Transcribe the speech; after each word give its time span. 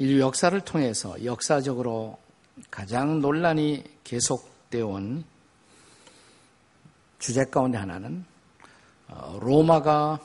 인류 0.00 0.20
역사를 0.20 0.58
통해서 0.60 1.24
역사적으로 1.24 2.18
가장 2.70 3.20
논란이 3.20 3.82
계속되어 4.04 4.86
온 4.86 5.24
주제 7.18 7.44
가운데 7.44 7.78
하나는 7.78 8.24
어, 9.08 9.38
로마가 9.42 10.20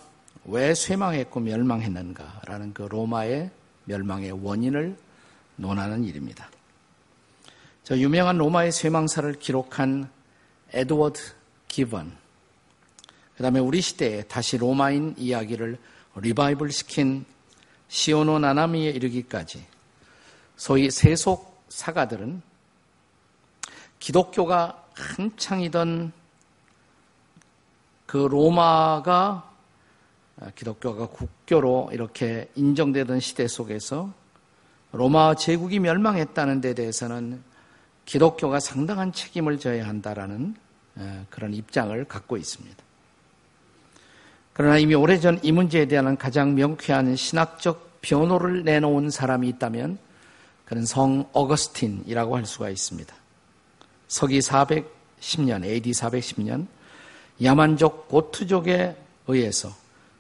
왜 0.46 0.76
쇠망했고 0.76 1.40
멸망했는가라는 1.40 2.74
그 2.74 2.84
로마의 2.84 3.50
멸망의 3.86 4.32
원인을 4.44 4.96
논하는 5.56 6.04
일입니다. 6.04 6.50
저 7.84 7.98
유명한 7.98 8.38
로마의 8.38 8.72
쇠망사를 8.72 9.34
기록한 9.40 10.10
에드워드 10.72 11.20
기번, 11.68 12.16
그 13.36 13.42
다음에 13.42 13.60
우리 13.60 13.82
시대에 13.82 14.24
다시 14.24 14.58
로마인 14.58 15.16
이야기를 15.18 15.80
리바이블 16.16 16.72
시킨 16.72 17.26
시오노 17.94 18.40
나나미에 18.40 18.90
이르기까지 18.90 19.64
소위 20.56 20.90
세속 20.90 21.64
사가들은 21.70 22.42
기독교가 24.00 24.84
한창이던 24.96 26.12
그 28.08 28.18
로마가 28.18 29.48
기독교가 30.56 31.06
국교로 31.06 31.92
이렇게 31.94 32.50
인정되던 32.56 33.20
시대 33.20 33.48
속에서 33.48 34.12
로마 34.92 35.36
제국이 35.36 35.78
멸망했다는 35.78 36.62
데 36.62 36.74
대해서는 36.74 37.44
기독교가 38.06 38.60
상당한 38.60 39.14
책임을 39.14 39.60
져야 39.60 39.88
한다라는 39.88 40.56
그런 41.30 41.54
입장을 41.54 42.04
갖고 42.06 42.38
있습니다. 42.38 42.84
그러나 44.54 44.78
이미 44.78 44.94
오래전 44.94 45.40
이 45.42 45.52
문제에 45.52 45.86
대한 45.86 46.16
가장 46.16 46.54
명쾌한 46.54 47.16
신학적 47.16 48.02
변호를 48.02 48.64
내놓은 48.64 49.10
사람이 49.10 49.48
있다면 49.50 49.98
그는 50.66 50.86
성 50.86 51.28
어거스틴이라고 51.34 52.38
할 52.38 52.46
수가 52.46 52.70
있습니다. 52.70 53.14
서기 54.08 54.40
410년, 54.40 55.66
AD 55.66 55.92
410년 55.92 56.68
야만족 57.42 58.08
고투족에 58.10 58.96
의해서 59.28 59.74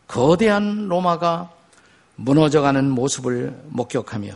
거대한 0.07 0.87
로마가 0.87 1.51
무너져가는 2.15 2.89
모습을 2.89 3.55
목격하며 3.69 4.33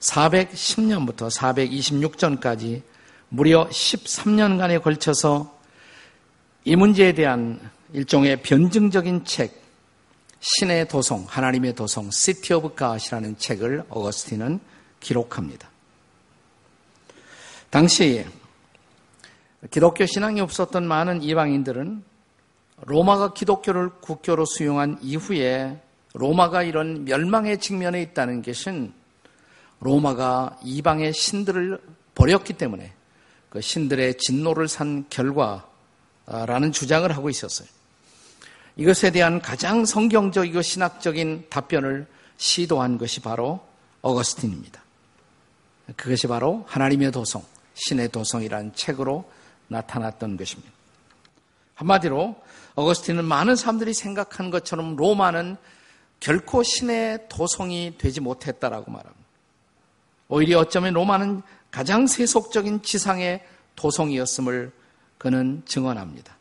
410년부터 0.00 1.30
426전까지 1.30 2.82
무려 3.28 3.68
13년간에 3.68 4.82
걸쳐서 4.82 5.58
이 6.64 6.76
문제에 6.76 7.12
대한 7.12 7.60
일종의 7.92 8.42
변증적인 8.42 9.24
책, 9.24 9.60
신의 10.40 10.88
도성, 10.88 11.24
하나님의 11.28 11.74
도성, 11.74 12.10
City 12.10 12.58
of 12.58 12.74
God이라는 12.76 13.38
책을 13.38 13.84
어거스틴은 13.88 14.60
기록합니다. 15.00 15.70
당시 17.70 18.24
기독교 19.70 20.04
신앙이 20.06 20.40
없었던 20.40 20.86
많은 20.86 21.22
이방인들은 21.22 22.02
로마가 22.84 23.34
기독교를 23.34 23.90
국교로 24.00 24.44
수용한 24.44 24.98
이후에 25.02 25.80
로마가 26.14 26.62
이런 26.62 27.04
멸망의 27.04 27.60
직면에 27.60 28.02
있다는 28.02 28.42
것은 28.42 28.92
로마가 29.80 30.58
이방의 30.64 31.12
신들을 31.12 31.80
버렸기 32.14 32.54
때문에 32.54 32.92
그 33.48 33.60
신들의 33.60 34.18
진노를 34.18 34.66
산 34.68 35.06
결과라는 35.08 36.72
주장을 36.72 37.10
하고 37.14 37.30
있었어요. 37.30 37.68
이것에 38.76 39.10
대한 39.10 39.40
가장 39.40 39.84
성경적이고 39.84 40.62
신학적인 40.62 41.46
답변을 41.50 42.06
시도한 42.36 42.98
것이 42.98 43.20
바로 43.20 43.60
어거스틴입니다. 44.00 44.82
그것이 45.96 46.26
바로 46.26 46.64
하나님의 46.68 47.12
도성, 47.12 47.44
신의 47.74 48.08
도성이라는 48.08 48.74
책으로 48.74 49.30
나타났던 49.68 50.36
것입니다. 50.36 50.72
한마디로 51.74 52.36
어거스틴은 52.74 53.24
많은 53.24 53.56
사람들이 53.56 53.92
생각한 53.92 54.50
것처럼 54.50 54.96
로마는 54.96 55.56
결코 56.20 56.62
신의 56.62 57.26
도성이 57.28 57.94
되지 57.98 58.20
못했다라고 58.20 58.90
말합니다. 58.90 59.22
오히려 60.28 60.60
어쩌면 60.60 60.94
로마는 60.94 61.42
가장 61.70 62.06
세속적인 62.06 62.82
지상의 62.82 63.44
도성이었음을 63.76 64.72
그는 65.18 65.62
증언합니다. 65.66 66.36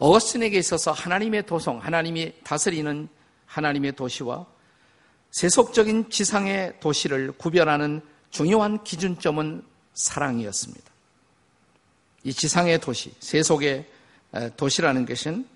어거스틴에게 0.00 0.58
있어서 0.58 0.92
하나님의 0.92 1.46
도성, 1.46 1.78
하나님이 1.78 2.32
다스리는 2.42 3.08
하나님의 3.44 3.92
도시와 3.92 4.46
세속적인 5.30 6.10
지상의 6.10 6.80
도시를 6.80 7.32
구별하는 7.32 8.00
중요한 8.30 8.82
기준점은 8.82 9.62
사랑이었습니다. 9.94 10.90
이 12.24 12.32
지상의 12.32 12.80
도시, 12.80 13.12
세속의 13.20 13.86
도시라는 14.56 15.04
것은 15.04 15.46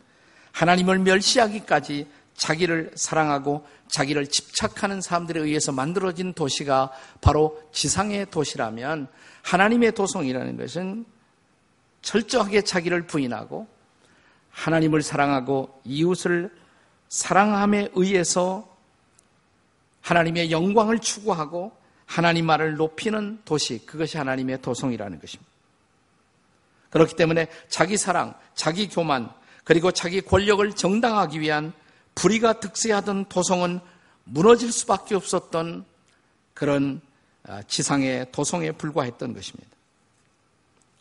하나님을 0.52 0.98
멸시하기까지 0.98 2.06
자기를 2.34 2.92
사랑하고 2.96 3.66
자기를 3.88 4.26
집착하는 4.26 5.00
사람들에 5.00 5.40
의해서 5.40 5.72
만들어진 5.72 6.34
도시가 6.34 6.92
바로 7.20 7.62
지상의 7.72 8.30
도시라면 8.30 9.08
하나님의 9.42 9.92
도성이라는 9.92 10.56
것은 10.58 11.06
철저하게 12.02 12.62
자기를 12.62 13.06
부인하고 13.06 13.73
하나님을 14.54 15.02
사랑하고 15.02 15.80
이웃을 15.84 16.50
사랑함에 17.08 17.90
의해서 17.94 18.72
하나님의 20.00 20.50
영광을 20.50 20.98
추구하고 21.00 21.76
하나님 22.06 22.46
말을 22.46 22.76
높이는 22.76 23.40
도시, 23.44 23.84
그것이 23.84 24.16
하나님의 24.16 24.62
도성이라는 24.62 25.20
것입니다. 25.20 25.50
그렇기 26.90 27.16
때문에 27.16 27.48
자기 27.68 27.96
사랑, 27.96 28.34
자기 28.54 28.88
교만, 28.88 29.30
그리고 29.64 29.90
자기 29.90 30.20
권력을 30.20 30.70
정당하기 30.72 31.40
위한 31.40 31.72
불의가 32.14 32.60
득세하던 32.60 33.26
도성은 33.28 33.80
무너질 34.24 34.70
수밖에 34.70 35.14
없었던 35.14 35.84
그런 36.52 37.00
아, 37.46 37.62
지상의 37.62 38.28
도성에 38.30 38.72
불과했던 38.72 39.34
것입니다. 39.34 39.68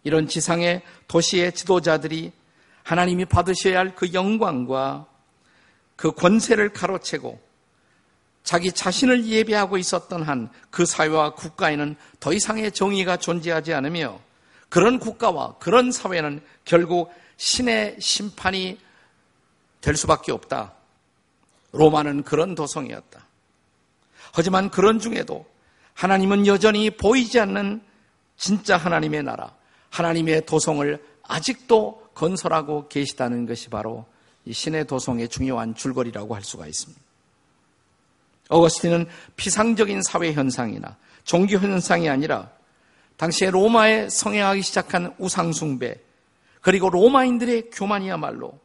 이런 0.04 0.28
지상의 0.28 0.82
도시의 1.08 1.54
지도자들이 1.54 2.32
하나님이 2.84 3.26
받으셔야 3.26 3.80
할 3.80 3.96
그 3.96 4.14
영광과 4.14 5.08
그 5.96 6.12
권세를 6.12 6.74
가로채고 6.74 7.42
자기 8.44 8.72
자신을 8.72 9.26
예배하고 9.26 9.78
있었던 9.78 10.24
한 10.24 10.50
그 10.70 10.86
사회와 10.86 11.36
국가에는 11.36 11.96
더 12.20 12.34
이상의 12.34 12.72
정의가 12.72 13.18
존재하지 13.18 13.74
않으며 13.74 14.20
그런 14.70 15.00
국가와 15.00 15.58
그런 15.60 15.92
사회는 15.92 16.42
결국 16.66 17.14
신의 17.38 17.98
심판이 18.00 18.80
될 19.82 19.96
수밖에 19.96 20.32
없다. 20.32 20.74
로마는 21.74 22.24
그런 22.24 22.56
도성이었다. 22.56 23.28
하지만 24.32 24.72
그런 24.72 25.00
중에도 25.00 25.46
하나님은 25.94 26.48
여전히 26.48 26.90
보이지 26.90 27.40
않는 27.40 27.82
진짜 28.36 28.78
하나님의 28.78 29.22
나라, 29.24 29.54
하나님의 29.92 30.46
도성을 30.48 31.04
아직도 31.24 32.03
건설하고 32.14 32.88
계시다는 32.88 33.46
것이 33.46 33.70
바로 33.70 34.06
이 34.46 34.54
신의 34.54 34.86
도성의 34.88 35.30
중요한 35.30 35.74
줄거리라고 35.74 36.36
할 36.36 36.44
수가 36.44 36.68
있습니다. 36.68 37.02
어거스틴은 38.50 39.08
피상적인 39.36 40.02
사회 40.04 40.34
현상이나 40.34 40.98
종교 41.24 41.58
현상이 41.58 42.10
아니라 42.10 42.52
당시에 43.18 43.52
로마에 43.52 44.10
성행하기 44.10 44.62
시작한 44.62 45.16
우상숭배, 45.18 46.00
그리고 46.62 46.90
로마인들의 46.90 47.70
교만이야말로 47.72 48.58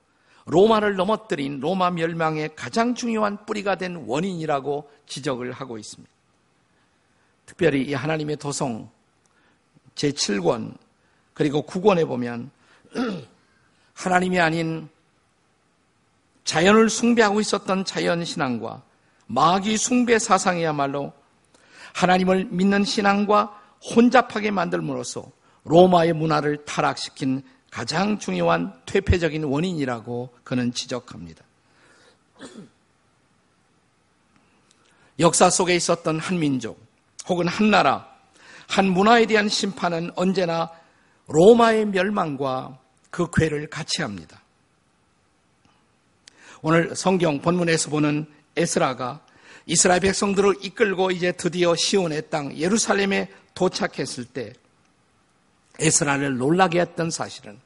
로마를 0.47 0.96
넘어뜨린 0.96 1.61
로마 1.61 1.90
멸망의 1.90 2.50
가장 2.56 2.94
중요한 2.94 3.44
뿌리가 3.44 3.76
된 3.76 3.96
원인이라고 4.06 4.90
지적을 5.06 5.52
하고 5.52 5.78
있습니다. 5.78 6.11
특별히 7.44 7.82
이 7.82 7.94
하나님의 7.94 8.37
도성 8.37 8.90
제7권 9.94 10.76
그리고 11.34 11.62
9권에 11.62 12.06
보면 12.06 12.50
하나님이 13.99 14.39
아닌 14.39 14.89
자연을 16.45 16.89
숭배하고 16.89 17.41
있었던 17.41 17.85
자연 17.85 18.25
신앙과 18.25 18.83
마귀 19.27 19.77
숭배 19.77 20.21
사상이야말로 20.21 21.12
하나님을 21.95 22.47
믿는 22.47 22.85
신앙과 22.85 23.61
혼잡하게 23.95 24.53
만들므로써 24.53 25.27
로마의 25.65 26.12
문화를 26.12 26.65
타락시킨 26.65 27.43
가장 27.73 28.19
중요한 28.21 28.73
퇴폐적인 28.87 29.43
원인이라고 29.43 30.33
그는 30.45 30.73
지적합니다. 30.73 31.45
역사 35.19 35.50
속에 35.50 35.75
있었던 35.75 36.21
한 36.21 36.39
민족 36.39 36.81
혹은 37.29 37.49
한 37.49 37.71
나라, 37.73 38.09
한 38.69 38.87
문화에 38.87 39.27
대한 39.27 39.49
심판은 39.49 40.12
언제나 40.15 40.71
로마의 41.27 41.87
멸망과 41.87 42.79
그 43.10 43.28
괴를 43.31 43.69
같이 43.69 44.02
합니다. 44.02 44.43
오늘 46.60 46.94
성경 46.96 47.40
본문에서 47.40 47.90
보는 47.90 48.26
에스라가 48.56 49.25
이스라엘 49.66 50.00
백성들을 50.00 50.56
이끌고 50.62 51.10
이제 51.10 51.32
드디어 51.32 51.76
시온의 51.76 52.31
땅 52.31 52.56
예루살렘에 52.56 53.31
도착했을 53.55 54.25
때 54.25 54.52
에스라를 55.78 56.37
놀라게 56.37 56.81
했던 56.81 57.10
사실은 57.10 57.60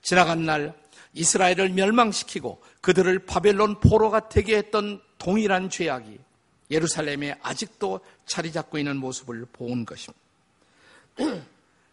지나간 0.00 0.44
날 0.44 0.74
이스라엘을 1.14 1.70
멸망시키고 1.70 2.62
그들을 2.80 3.18
바벨론 3.26 3.80
포로가 3.80 4.28
되게 4.28 4.56
했던 4.56 5.00
동일한 5.18 5.68
죄악이 5.68 6.18
예루살렘에 6.70 7.36
아직도 7.42 8.00
자리 8.26 8.52
잡고 8.52 8.78
있는 8.78 8.96
모습을 8.98 9.46
본 9.52 9.84
것입니다. 9.84 10.22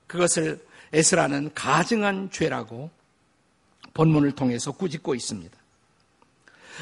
그것을 0.07 0.63
에스라는 0.95 1.53
가증한 1.53 2.31
죄라고 2.31 2.89
본문을 3.93 4.31
통해서 4.31 4.71
꾸짖고 4.71 5.13
있습니다. 5.13 5.55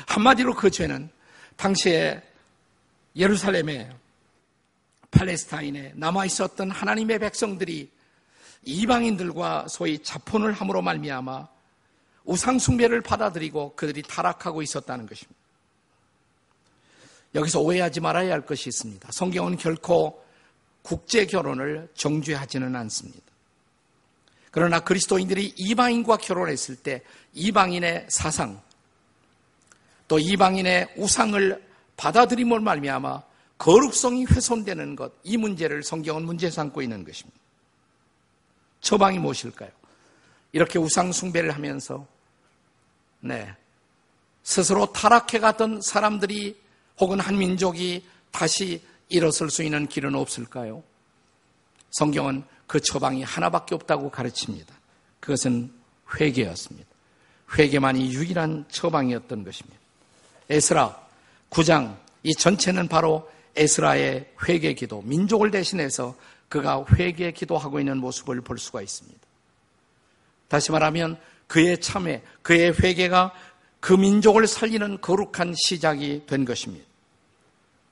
한마디로 0.08 0.54
그 0.54 0.70
죄는 0.70 1.10
당시에 1.56 2.22
예루살렘에 3.16 3.92
팔레스타인에 5.10 5.94
남아 5.96 6.26
있었던 6.26 6.70
하나님의 6.70 7.20
백성들이 7.20 7.90
이방인들과 8.66 9.68
소위 9.68 9.98
자폰을 9.98 10.54
함으로 10.54 10.84
말미암아 10.84 11.48
우상 12.26 12.60
숭배를 12.60 13.02
받아들이고 13.02 13.76
그들이 13.76 14.04
타락하고 14.04 14.62
있었다는 14.62 15.08
것입니다. 15.08 15.40
여기서 17.34 17.62
오해하지 17.62 18.00
말아야 18.00 18.32
할 18.32 18.46
것이 18.46 18.70
있습니다. 18.70 19.10
성경은 19.12 19.58
결코 19.58 20.24
국제 20.84 21.26
결혼을 21.26 21.90
정죄하지는 21.96 22.76
않습니다. 22.76 23.33
그러나 24.54 24.80
그리스도인들이 24.80 25.56
이방인과 25.58 26.18
결혼했을 26.18 26.76
때 26.76 27.02
이방인의 27.34 28.06
사상 28.08 28.62
또 30.08 30.20
이방인의 30.20 30.94
우상을 30.96 31.68
받아들임을 31.98 32.60
말미암아 32.60 33.24
거룩성이 33.58 34.26
훼손되는 34.26 34.96
것, 34.96 35.12
이 35.24 35.38
문제를 35.38 35.82
성경은 35.82 36.26
문제 36.26 36.52
삼고 36.52 36.84
있는 36.84 37.04
것입니다. 37.04 37.40
처방이 38.80 39.18
무엇일까요? 39.18 39.72
이렇게 40.52 40.78
우상 40.78 41.12
숭배를 41.12 41.50
하면서 41.50 42.06
네. 43.22 43.56
스스로 44.44 44.94
타락해 44.94 45.40
갔던 45.40 45.82
사람들이 45.82 46.62
혹은 47.00 47.20
한 47.20 47.40
민족이 47.40 48.06
다시 48.30 48.84
일어설 49.10 49.50
수 49.50 49.64
있는 49.64 49.88
길은 49.88 50.14
없을까요? 50.14 50.84
성경은 51.94 52.44
그 52.74 52.82
처방이 52.82 53.22
하나밖에 53.22 53.76
없다고 53.76 54.10
가르칩니다. 54.10 54.74
그것은 55.20 55.72
회개였습니다. 56.20 56.90
회개만이 57.56 58.12
유일한 58.12 58.66
처방이었던 58.68 59.44
것입니다. 59.44 59.78
에스라 60.50 61.00
9장 61.52 61.96
이 62.24 62.34
전체는 62.34 62.88
바로 62.88 63.30
에스라의 63.56 64.28
회개 64.48 64.74
기도, 64.74 65.04
민족을 65.04 65.52
대신해서 65.52 66.16
그가 66.50 66.84
회개 66.96 67.32
기도하고 67.34 67.80
있는 67.80 68.00
모습을 68.00 68.42
볼 68.42 68.58
수가 68.58 68.82
있습니다. 68.82 69.20
다시 70.48 70.72
말하면 70.72 71.20
그의 71.46 71.80
참회, 71.80 72.24
그의 72.42 72.74
회개가 72.74 73.36
그 73.82 73.94
민족을 73.94 74.48
살리는 74.48 75.00
거룩한 75.00 75.54
시작이 75.56 76.24
된 76.26 76.44
것입니다. 76.44 76.88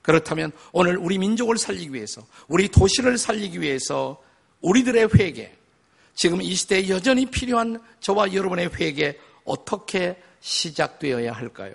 그렇다면 0.02 0.50
오늘 0.72 0.96
우리 0.96 1.18
민족을 1.18 1.56
살리기 1.56 1.94
위해서, 1.94 2.26
우리 2.48 2.68
도시를 2.68 3.16
살리기 3.16 3.60
위해서 3.60 4.20
우리들의 4.62 5.08
회개, 5.14 5.52
지금 6.14 6.40
이 6.40 6.54
시대에 6.54 6.88
여전히 6.88 7.26
필요한 7.26 7.80
저와 8.00 8.32
여러분의 8.32 8.70
회개 8.74 9.18
어떻게 9.44 10.20
시작되어야 10.40 11.32
할까요? 11.32 11.74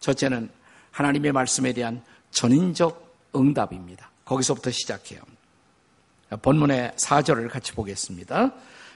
첫째는 0.00 0.50
하나님의 0.90 1.32
말씀에 1.32 1.72
대한 1.72 2.02
전인적 2.30 3.30
응답입니다. 3.34 4.10
거기서부터 4.24 4.70
시작해요. 4.70 5.20
본문의 6.42 6.92
4절을 6.96 7.48
같이 7.50 7.72
보겠습니다. 7.72 8.52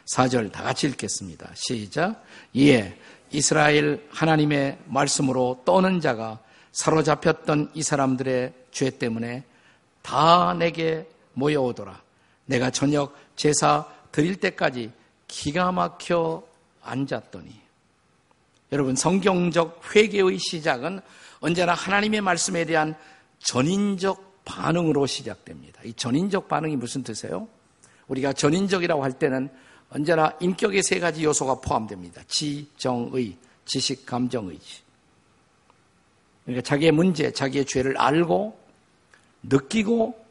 4절 0.06 0.50
다 0.52 0.62
같이 0.62 0.86
읽겠습니다. 0.88 1.50
시작. 1.54 2.25
이에 2.54 2.98
이스라엘 3.30 4.06
하나님의 4.10 4.78
말씀으로 4.86 5.62
떠는 5.64 6.00
자가 6.00 6.38
사로잡혔던 6.72 7.72
이 7.75 7.82
사람들의 7.82 8.54
죄 8.70 8.90
때문에 8.90 9.44
다 10.02 10.54
내게 10.54 11.06
모여오더라. 11.34 12.07
내가 12.49 12.71
저녁 12.71 13.15
제사 13.37 13.87
드릴 14.11 14.37
때까지 14.37 14.91
기가 15.29 15.71
막혀 15.71 16.43
앉았더니 16.83 17.61
여러분 18.73 18.97
성경적 18.97 19.95
회개의 19.95 20.39
시작은 20.39 21.00
언제나 21.41 21.75
하나님의 21.75 22.23
말씀에 22.23 22.65
대한 22.65 22.97
전인적 23.39 24.45
반응으로 24.45 25.06
시작됩니다. 25.06 25.83
이 25.85 25.93
전인적 25.93 26.49
반응이 26.49 26.77
무슨 26.77 27.03
뜻이에요? 27.03 27.47
우리가 28.09 28.33
전인적이라고 28.33 29.05
할 29.05 29.12
때는 29.12 29.50
언제나 29.91 30.33
인격의 30.41 30.83
세 30.83 30.99
가지 30.99 31.25
요소가 31.25 31.61
포함됩니다. 31.61 32.23
지, 32.27 32.67
정 32.77 33.11
의, 33.12 33.37
지식, 33.67 34.06
감정 34.06 34.49
의지. 34.49 34.81
그러니까 36.45 36.62
자기의 36.62 36.93
문제, 36.93 37.31
자기의 37.31 37.67
죄를 37.67 37.99
알고 37.99 38.59
느끼고 39.43 40.27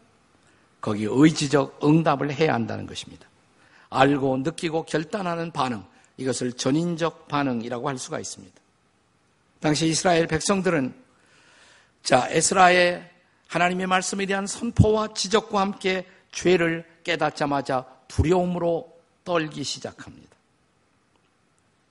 거기 0.81 1.05
의지적 1.09 1.79
응답을 1.83 2.33
해야 2.33 2.53
한다는 2.53 2.85
것입니다. 2.85 3.27
알고 3.89 4.37
느끼고 4.37 4.83
결단하는 4.83 5.51
반응, 5.51 5.83
이것을 6.17 6.53
전인적 6.53 7.27
반응이라고 7.27 7.87
할 7.87 7.97
수가 7.97 8.19
있습니다. 8.19 8.55
당시 9.59 9.87
이스라엘 9.87 10.27
백성들은 10.27 10.93
자, 12.03 12.27
에스라의 12.29 13.09
하나님의 13.47 13.87
말씀에 13.87 14.25
대한 14.25 14.45
선포와 14.47 15.13
지적과 15.13 15.59
함께 15.61 16.05
죄를 16.31 16.85
깨닫자마자 17.03 17.85
두려움으로 18.07 18.93
떨기 19.23 19.63
시작합니다. 19.63 20.35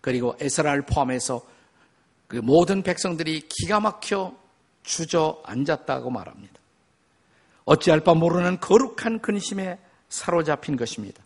그리고 0.00 0.36
에스라를 0.40 0.82
포함해서 0.82 1.44
그 2.28 2.36
모든 2.36 2.82
백성들이 2.82 3.48
기가 3.48 3.80
막혀 3.80 4.34
주저앉았다고 4.82 6.10
말합니다. 6.10 6.54
어찌할 7.66 8.00
바 8.00 8.14
모르는 8.14 8.58
거룩한 8.60 9.20
근심에 9.20 9.78
사로잡힌 10.08 10.76
것입니다. 10.76 11.22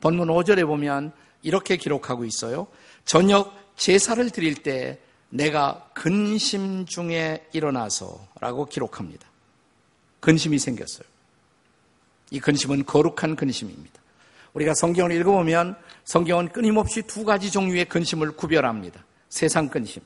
본문 0.00 0.28
5절에 0.28 0.66
보면 0.66 1.12
이렇게 1.42 1.76
기록하고 1.76 2.24
있어요. 2.24 2.66
저녁 3.04 3.54
제사를 3.76 4.28
드릴 4.30 4.62
때 4.62 4.98
내가 5.28 5.88
근심 5.94 6.86
중에 6.86 7.46
일어나서 7.52 8.26
라고 8.40 8.66
기록합니다. 8.66 9.26
근심이 10.20 10.58
생겼어요. 10.58 11.06
이 12.30 12.40
근심은 12.40 12.86
거룩한 12.86 13.36
근심입니다. 13.36 14.00
우리가 14.54 14.74
성경을 14.74 15.12
읽어보면 15.12 15.76
성경은 16.04 16.48
끊임없이 16.48 17.02
두 17.02 17.24
가지 17.24 17.50
종류의 17.50 17.86
근심을 17.86 18.32
구별합니다. 18.32 19.04
세상 19.28 19.68
근심. 19.68 20.02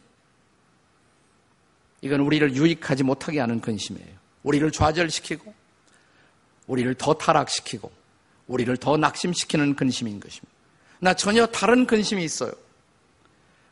이건 2.01 2.21
우리를 2.21 2.55
유익하지 2.55 3.03
못하게 3.03 3.41
하는 3.41 3.61
근심이에요. 3.61 4.17
우리를 4.43 4.71
좌절시키고, 4.71 5.53
우리를 6.67 6.95
더 6.95 7.15
타락시키고, 7.15 7.91
우리를 8.49 8.77
더 8.77 8.97
낙심시키는 8.97 9.77
근심인 9.77 10.21
것입니다. 10.21 10.55
나 11.01 11.15
전혀 11.15 11.47
다른 11.47 11.87
근심이 11.87 12.25
있어요. 12.25 12.53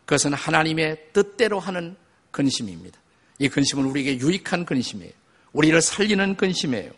그것은 0.05 0.35
하나님의 0.35 1.09
뜻대로 1.13 1.59
하는 1.59 1.97
근심입니다. 2.31 2.99
이 3.39 3.49
근심은 3.49 3.85
우리에게 3.87 4.19
유익한 4.19 4.65
근심이에요. 4.65 5.13
우리를 5.53 5.81
살리는 5.81 6.37
근심이에요. 6.37 6.91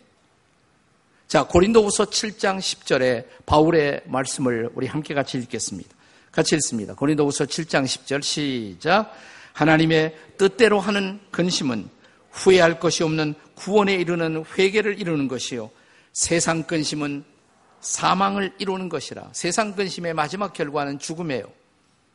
자, 1.27 1.43
고린도후서 1.43 2.05
7장 2.05 2.57
10절에 2.57 3.25
바울의 3.45 4.01
말씀을 4.05 4.69
우리 4.73 4.87
함께 4.87 5.13
같이 5.13 5.37
읽겠습니다. 5.37 5.89
같이 6.31 6.55
읽습니다. 6.55 6.93
고린도후서 6.95 7.45
7장 7.45 7.83
10절 7.85 8.23
시작. 8.23 9.13
하나님의 9.53 10.15
뜻대로 10.37 10.79
하는 10.79 11.19
근심은 11.31 11.89
후회할 12.31 12.79
것이 12.79 13.03
없는 13.03 13.33
구원에 13.55 13.95
이르는 13.95 14.45
회개를 14.57 14.99
이루는 14.99 15.27
것이요. 15.27 15.71
세상 16.17 16.63
근심은 16.63 17.23
사망을 17.79 18.51
이루는 18.57 18.89
것이라. 18.89 19.29
세상 19.33 19.75
근심의 19.75 20.15
마지막 20.15 20.51
결과는 20.51 20.97
죽음이에요. 20.97 21.53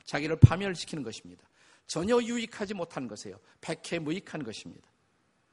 자기를 0.07 0.41
파멸시키는 0.41 1.05
것입니다. 1.05 1.45
전혀 1.87 2.21
유익하지 2.21 2.75
못한 2.75 3.07
것이에요. 3.07 3.39
백해 3.61 4.01
무익한 4.01 4.43
것입니다. 4.43 4.83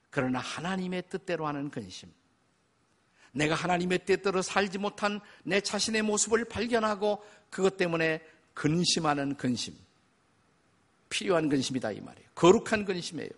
그러나 0.09 0.39
하나님의 0.39 1.03
뜻대로 1.11 1.45
하는 1.45 1.69
근심. 1.69 2.11
내가 3.33 3.53
하나님의 3.53 4.05
뜻대로 4.05 4.41
살지 4.41 4.79
못한 4.79 5.21
내 5.43 5.61
자신의 5.61 6.01
모습을 6.01 6.45
발견하고 6.45 7.23
그것 7.51 7.77
때문에 7.77 8.19
근심하는 8.55 9.37
근심. 9.37 9.75
필요한 11.09 11.49
근심이다 11.49 11.91
이 11.91 12.01
말이에요. 12.01 12.27
거룩한 12.33 12.85
근심이에요. 12.85 13.29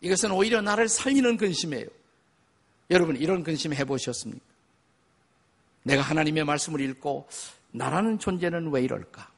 이것은 0.00 0.30
오히려 0.30 0.62
나를 0.62 0.88
살리는 0.88 1.36
근심이에요. 1.36 1.97
여러분 2.90 3.16
이런 3.16 3.42
근심 3.42 3.72
해보셨습니까? 3.74 4.44
내가 5.82 6.02
하나님의 6.02 6.44
말씀을 6.44 6.80
읽고 6.80 7.28
나라는 7.72 8.18
존재는 8.18 8.70
왜 8.70 8.82
이럴까? 8.82 9.28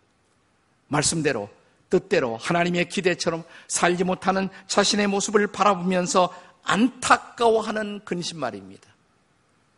말씀대로 0.88 1.48
뜻대로 1.88 2.36
하나님의 2.36 2.88
기대처럼 2.88 3.42
살지 3.68 4.04
못하는 4.04 4.48
자신의 4.68 5.08
모습을 5.08 5.48
바라보면서 5.48 6.32
안타까워하는 6.62 8.00
근심 8.04 8.38
말입니다. 8.38 8.88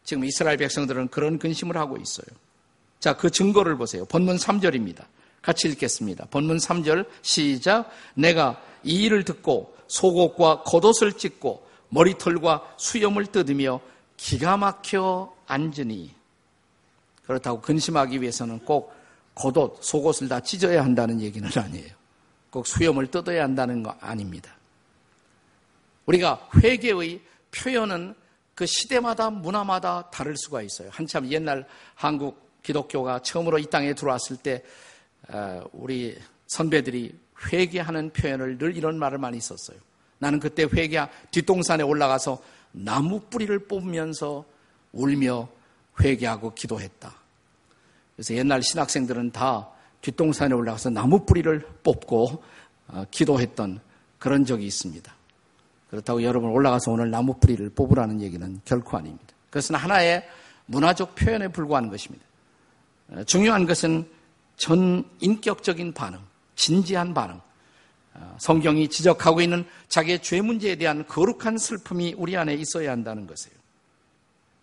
지금 0.04 0.24
이스라엘 0.24 0.56
백성들은 0.58 1.08
그런 1.08 1.38
근심을 1.38 1.76
하고 1.76 1.96
있어요. 1.96 2.26
자, 3.00 3.16
그 3.16 3.30
증거를 3.30 3.76
보세요. 3.76 4.04
본문 4.04 4.36
3절입니다. 4.36 5.04
같이 5.40 5.68
읽겠습니다. 5.68 6.26
본문 6.30 6.58
3절 6.58 7.06
시작. 7.22 7.90
내가 8.14 8.62
이 8.84 9.04
일을 9.04 9.24
듣고 9.24 9.76
속옷과 9.88 10.62
겉옷을 10.62 11.14
찢고 11.14 11.66
머리털과 11.92 12.74
수염을 12.78 13.26
뜯으며 13.26 13.80
기가 14.16 14.56
막혀 14.56 15.34
앉으니 15.46 16.14
그렇다고 17.24 17.60
근심하기 17.60 18.20
위해서는 18.20 18.60
꼭 18.60 18.94
겉옷, 19.34 19.82
속옷을 19.82 20.28
다 20.28 20.40
찢어야 20.40 20.82
한다는 20.82 21.20
얘기는 21.20 21.48
아니에요. 21.54 21.94
꼭 22.50 22.66
수염을 22.66 23.10
뜯어야 23.10 23.44
한다는 23.44 23.82
거 23.82 23.94
아닙니다. 24.00 24.54
우리가 26.06 26.48
회개의 26.56 27.20
표현은 27.50 28.14
그 28.54 28.66
시대마다 28.66 29.30
문화마다 29.30 30.10
다를 30.10 30.36
수가 30.36 30.62
있어요. 30.62 30.88
한참 30.92 31.30
옛날 31.30 31.66
한국 31.94 32.62
기독교가 32.62 33.20
처음으로 33.20 33.58
이 33.58 33.66
땅에 33.66 33.94
들어왔을 33.94 34.36
때 34.36 34.62
어, 35.28 35.62
우리 35.72 36.18
선배들이 36.46 37.18
회개하는 37.52 38.12
표현을 38.12 38.58
늘 38.58 38.76
이런 38.76 38.98
말을 38.98 39.18
많이 39.18 39.40
썼어요. 39.40 39.78
나는 40.22 40.38
그때 40.38 40.68
회개 40.72 41.04
뒷동산에 41.32 41.82
올라가서 41.82 42.40
나무 42.70 43.18
뿌리를 43.22 43.58
뽑으면서 43.66 44.44
울며 44.92 45.48
회개하고 46.00 46.54
기도했다. 46.54 47.12
그래서 48.14 48.34
옛날 48.34 48.62
신학생들은 48.62 49.32
다 49.32 49.68
뒷동산에 50.00 50.54
올라가서 50.54 50.90
나무 50.90 51.26
뿌리를 51.26 51.60
뽑고 51.82 52.40
어, 52.86 53.04
기도했던 53.10 53.80
그런 54.20 54.44
적이 54.44 54.66
있습니다. 54.66 55.12
그렇다고 55.90 56.22
여러분 56.22 56.50
올라가서 56.50 56.92
오늘 56.92 57.10
나무 57.10 57.34
뿌리를 57.40 57.68
뽑으라는 57.70 58.20
얘기는 58.20 58.60
결코 58.64 58.96
아닙니다. 58.96 59.26
그것은 59.46 59.74
하나의 59.74 60.24
문화적 60.66 61.16
표현에 61.16 61.48
불과한 61.48 61.90
것입니다. 61.90 62.24
어, 63.08 63.24
중요한 63.24 63.66
것은 63.66 64.08
전 64.56 65.02
인격적인 65.18 65.94
반응, 65.94 66.20
진지한 66.54 67.12
반응, 67.12 67.34
어, 67.34 67.51
성경이 68.38 68.88
지적하고 68.88 69.40
있는 69.40 69.64
자기의 69.88 70.20
죄 70.20 70.40
문제에 70.40 70.76
대한 70.76 71.06
거룩한 71.06 71.58
슬픔이 71.58 72.14
우리 72.16 72.36
안에 72.36 72.54
있어야 72.54 72.90
한다는 72.90 73.26
것이에요. 73.26 73.56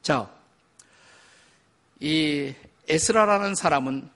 자, 0.02 0.30
이 2.00 2.54
에스라라는 2.88 3.56
사람은 3.56 4.10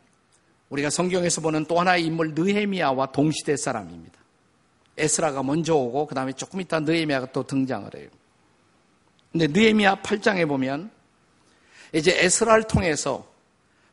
우리가 0.69 0.89
성경에서 0.89 1.41
보는 1.41 1.65
또 1.65 1.79
하나의 1.79 2.05
인물 2.05 2.33
느헤미야와 2.33 3.11
동시대 3.11 3.57
사람입니다. 3.57 4.19
에스라가 4.97 5.43
먼저 5.43 5.75
오고 5.75 6.07
그 6.07 6.15
다음에 6.15 6.33
조금 6.33 6.61
있다 6.61 6.79
느헤미야가 6.79 7.31
또 7.31 7.43
등장을 7.43 7.89
해요. 7.95 8.09
근데 9.31 9.47
느헤미야 9.47 10.01
8장에 10.01 10.47
보면 10.47 10.91
이제 11.93 12.11
에스라를 12.23 12.63
통해서 12.63 13.27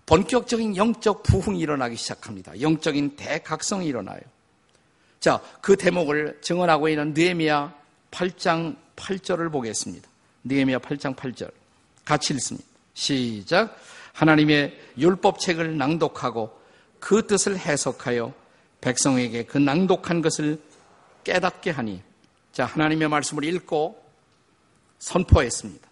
본격적인 0.07 0.77
영적 0.77 1.23
부흥이 1.23 1.61
일어나기 1.61 1.97
시작합니다. 1.97 2.61
영적인 2.61 3.17
대각성이 3.17 3.87
일어나요. 3.87 4.21
자, 5.21 5.43
그 5.61 5.77
대목을 5.77 6.39
증언하고 6.41 6.89
있는 6.89 7.13
느헤미야 7.13 7.75
8장 8.11 8.77
8절을 8.97 9.53
보겠습니다. 9.53 10.09
느헤미야 10.45 10.79
8장 10.79 11.15
8절. 11.15 11.53
같이 12.07 12.33
읽습니다. 12.35 12.67
시작. 12.95 13.77
하나님의 14.15 14.79
율법책을 14.99 15.77
낭독하고 15.77 16.59
그 16.99 17.27
뜻을 17.27 17.59
해석하여 17.59 18.33
백성에게 18.81 19.45
그 19.45 19.59
낭독한 19.59 20.23
것을 20.23 20.59
깨닫게 21.25 21.71
하니 21.71 22.03
자 22.53 22.65
하나님의 22.65 23.09
말씀을 23.09 23.45
읽고 23.45 24.03
선포했습니다. 24.99 25.89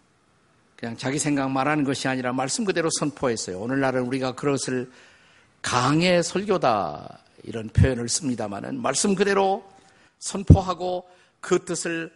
그냥 0.77 0.97
자기 0.97 1.19
생각 1.19 1.51
말하는 1.51 1.85
것이 1.85 2.09
아니라 2.09 2.33
말씀 2.33 2.65
그대로 2.65 2.89
선포했어요. 2.99 3.59
오늘날은 3.61 4.03
우리가 4.03 4.33
그것을 4.33 4.91
강의 5.61 6.23
설교다 6.23 7.21
이런 7.49 7.71
표현을 7.71 8.11
씁니다마는 8.11 8.83
말씀 8.83 9.15
그대로 9.15 9.67
선포하고 10.19 11.09
그 11.41 11.65
뜻을 11.65 12.13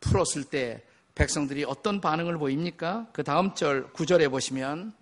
풀었을 0.00 0.42
때 0.42 0.82
백성들이 1.14 1.64
어떤 1.64 2.00
반응을 2.00 2.38
보입니까? 2.38 3.06
그 3.12 3.22
다음 3.22 3.54
절 3.54 3.86
9절에 3.92 4.28
보시면 4.28 4.92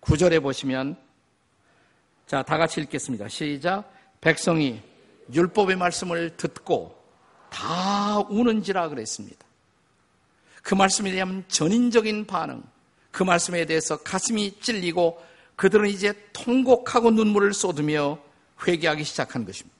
9절에 0.00 0.40
보시면 0.40 0.96
자, 2.28 2.44
다 2.44 2.56
같이 2.56 2.80
읽겠습니다. 2.80 3.28
시작. 3.28 3.92
백성이 4.20 4.80
율법의 5.32 5.74
말씀을 5.74 6.36
듣고 6.36 6.96
다 7.50 8.20
우는지라 8.20 8.90
그랬습니다. 8.90 9.44
그 10.62 10.74
말씀에 10.74 11.10
대한 11.10 11.44
전인적인 11.48 12.26
반응, 12.26 12.62
그 13.10 13.24
말씀에 13.24 13.66
대해서 13.66 13.96
가슴이 13.96 14.60
찔리고 14.60 15.20
그들은 15.56 15.88
이제 15.88 16.12
통곡하고 16.32 17.10
눈물을 17.10 17.52
쏟으며 17.54 18.18
회개하기 18.66 19.04
시작한 19.04 19.44
것입니다. 19.44 19.74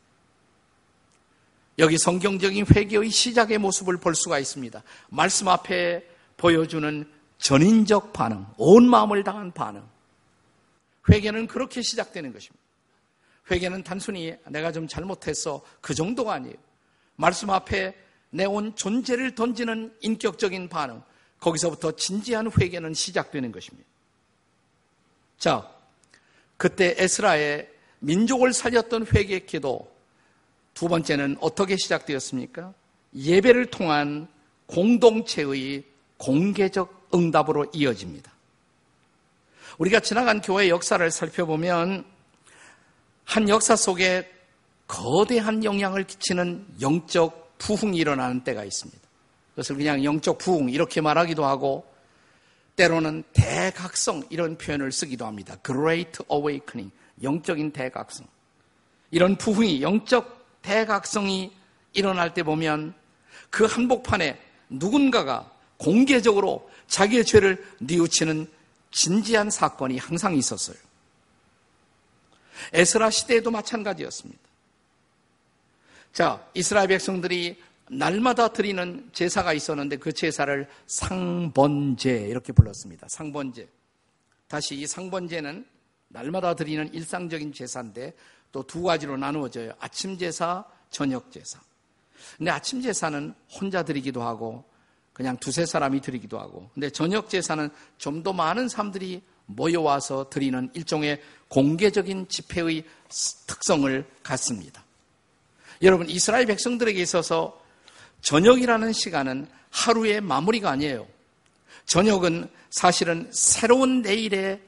여기 1.79 1.99
성경적인 1.99 2.67
회개의 2.73 3.11
시작의 3.11 3.59
모습을 3.59 3.97
볼 3.97 4.15
수가 4.15 4.39
있습니다. 4.39 4.83
말씀 5.09 5.49
앞에 5.49 6.09
보여주는 6.37 7.11
전인적 7.39 8.13
반응, 8.13 8.47
온 8.57 8.89
마음을 8.89 9.25
다한 9.25 9.51
반응. 9.53 9.83
회개는 11.11 11.49
그렇게 11.49 11.83
시작되는 11.83 12.33
것입니다. 12.33 12.63
회개는 13.51 13.83
단순히 13.83 14.35
내가 14.49 14.73
좀 14.73 14.87
잘못했어 14.89 15.63
그 15.81 15.95
정도가 15.95 16.33
아니에요. 16.35 16.57
말씀 17.17 17.51
앞에 17.51 17.95
내 18.31 18.47
온 18.47 18.75
존재를 18.75 19.35
던지는 19.35 19.95
인격적인 20.01 20.69
반응. 20.69 21.03
거기서부터 21.41 21.93
진지한 21.93 22.51
회개는 22.59 22.95
시작되는 22.95 23.53
것입니다. 23.53 23.89
자, 25.39 25.69
그때 26.57 26.95
에스라의 26.99 27.69
민족을 28.01 28.53
살렸던 28.53 29.07
회개 29.13 29.41
기도 29.41 29.93
두 30.75 30.89
번째는 30.89 31.37
어떻게 31.41 31.77
시작되었습니까? 31.77 32.75
예배를 33.15 33.67
통한 33.67 34.29
공동체의 34.67 35.85
공개적 36.17 37.09
응답으로 37.15 37.67
이어집니다. 37.73 38.33
우리가 39.79 40.01
지나간 40.01 40.41
교회 40.41 40.69
역사를 40.69 41.09
살펴보면 41.11 42.05
한 43.25 43.49
역사 43.49 43.77
속에 43.77 44.31
거대한 44.87 45.65
영향을 45.65 46.05
끼치는 46.05 46.67
영적 46.81 47.59
부흥이 47.59 47.97
일어나는 47.97 48.45
때가 48.45 48.65
있습니다. 48.65 49.01
그것을 49.51 49.77
그냥 49.77 50.05
영적 50.05 50.39
부흥 50.39 50.69
이렇게 50.71 51.01
말하기도 51.01 51.45
하고 51.45 51.87
때로는 52.77 53.23
대각성 53.33 54.25
이런 54.31 54.59
표현을 54.59 54.91
쓰기도 54.93 55.27
합니다. 55.27 55.57
Great 55.65 56.25
Awakening 56.31 56.93
영적인 57.23 57.71
대각성 57.73 58.27
이런 59.11 59.37
부흥이 59.37 59.83
영적 59.83 60.63
대각성이 60.63 61.53
일어날 61.93 62.35
때 62.35 62.43
보면 62.43 62.95
그 63.51 63.65
한복판에 63.65 64.41
누군가가 64.69 65.51
공개적으로 65.77 66.69
자기의 66.89 67.25
죄를 67.25 67.65
뉘우치는 67.81 68.51
진지한 68.91 69.51
사건이 69.51 69.99
항상 69.99 70.37
있었어요. 70.37 70.77
에스라 72.73 73.11
시대에도 73.11 73.51
마찬가지였습니다. 73.51 74.41
자, 76.13 76.45
이스라엘 76.55 76.89
백성들이 76.89 77.61
날마다 77.91 78.49
드리는 78.49 79.09
제사가 79.13 79.53
있었는데 79.53 79.97
그 79.97 80.13
제사를 80.13 80.67
상번제 80.87 82.27
이렇게 82.29 82.53
불렀습니다. 82.53 83.07
상번제. 83.09 83.69
다시 84.49 84.75
이 84.77 84.87
상번제는 84.87 85.67
날마다 86.09 86.55
드리는 86.55 86.93
일상적인 86.93 87.53
제사인데 87.53 88.15
또 88.53 88.63
두 88.63 88.83
가지로 88.83 89.17
나누어져요. 89.17 89.73
아침 89.81 90.17
제사, 90.17 90.65
저녁 90.91 91.31
제사. 91.33 91.61
근데 92.39 92.51
아침 92.53 92.81
제사는 92.81 93.35
혼자 93.61 93.83
드리기도 93.83 94.23
하고 94.23 94.65
그냥 95.13 95.37
두세 95.37 95.67
사람이 95.67 96.01
드리기도 96.01 96.39
하고. 96.39 96.71
근데 96.73 96.89
저녁 96.91 97.29
제사는 97.29 97.69
좀 97.99 98.23
더 98.23 98.33
많은 98.33 98.69
사람들이 98.69 99.23
모여와서 99.47 100.31
드리는 100.31 100.71
일종의 100.75 101.21
공개적인 101.49 102.29
집회의 102.29 102.85
특성을 103.47 104.07
갖습니다. 104.23 104.85
여러분, 105.83 106.09
이스라엘 106.09 106.47
백성들에게 106.47 107.01
있어서 107.03 107.61
저녁이라는 108.25 108.93
시간은 108.93 109.47
하루의 109.71 110.21
마무리가 110.21 110.71
아니에요. 110.71 111.07
저녁은 111.87 112.49
사실은 112.71 113.29
새로운 113.33 114.03
내일에 114.03 114.61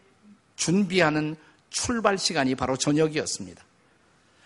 준비하는 0.57 1.37
출발 1.71 2.19
시간이 2.19 2.55
바로 2.55 2.77
저녁이었습니다. 2.77 3.65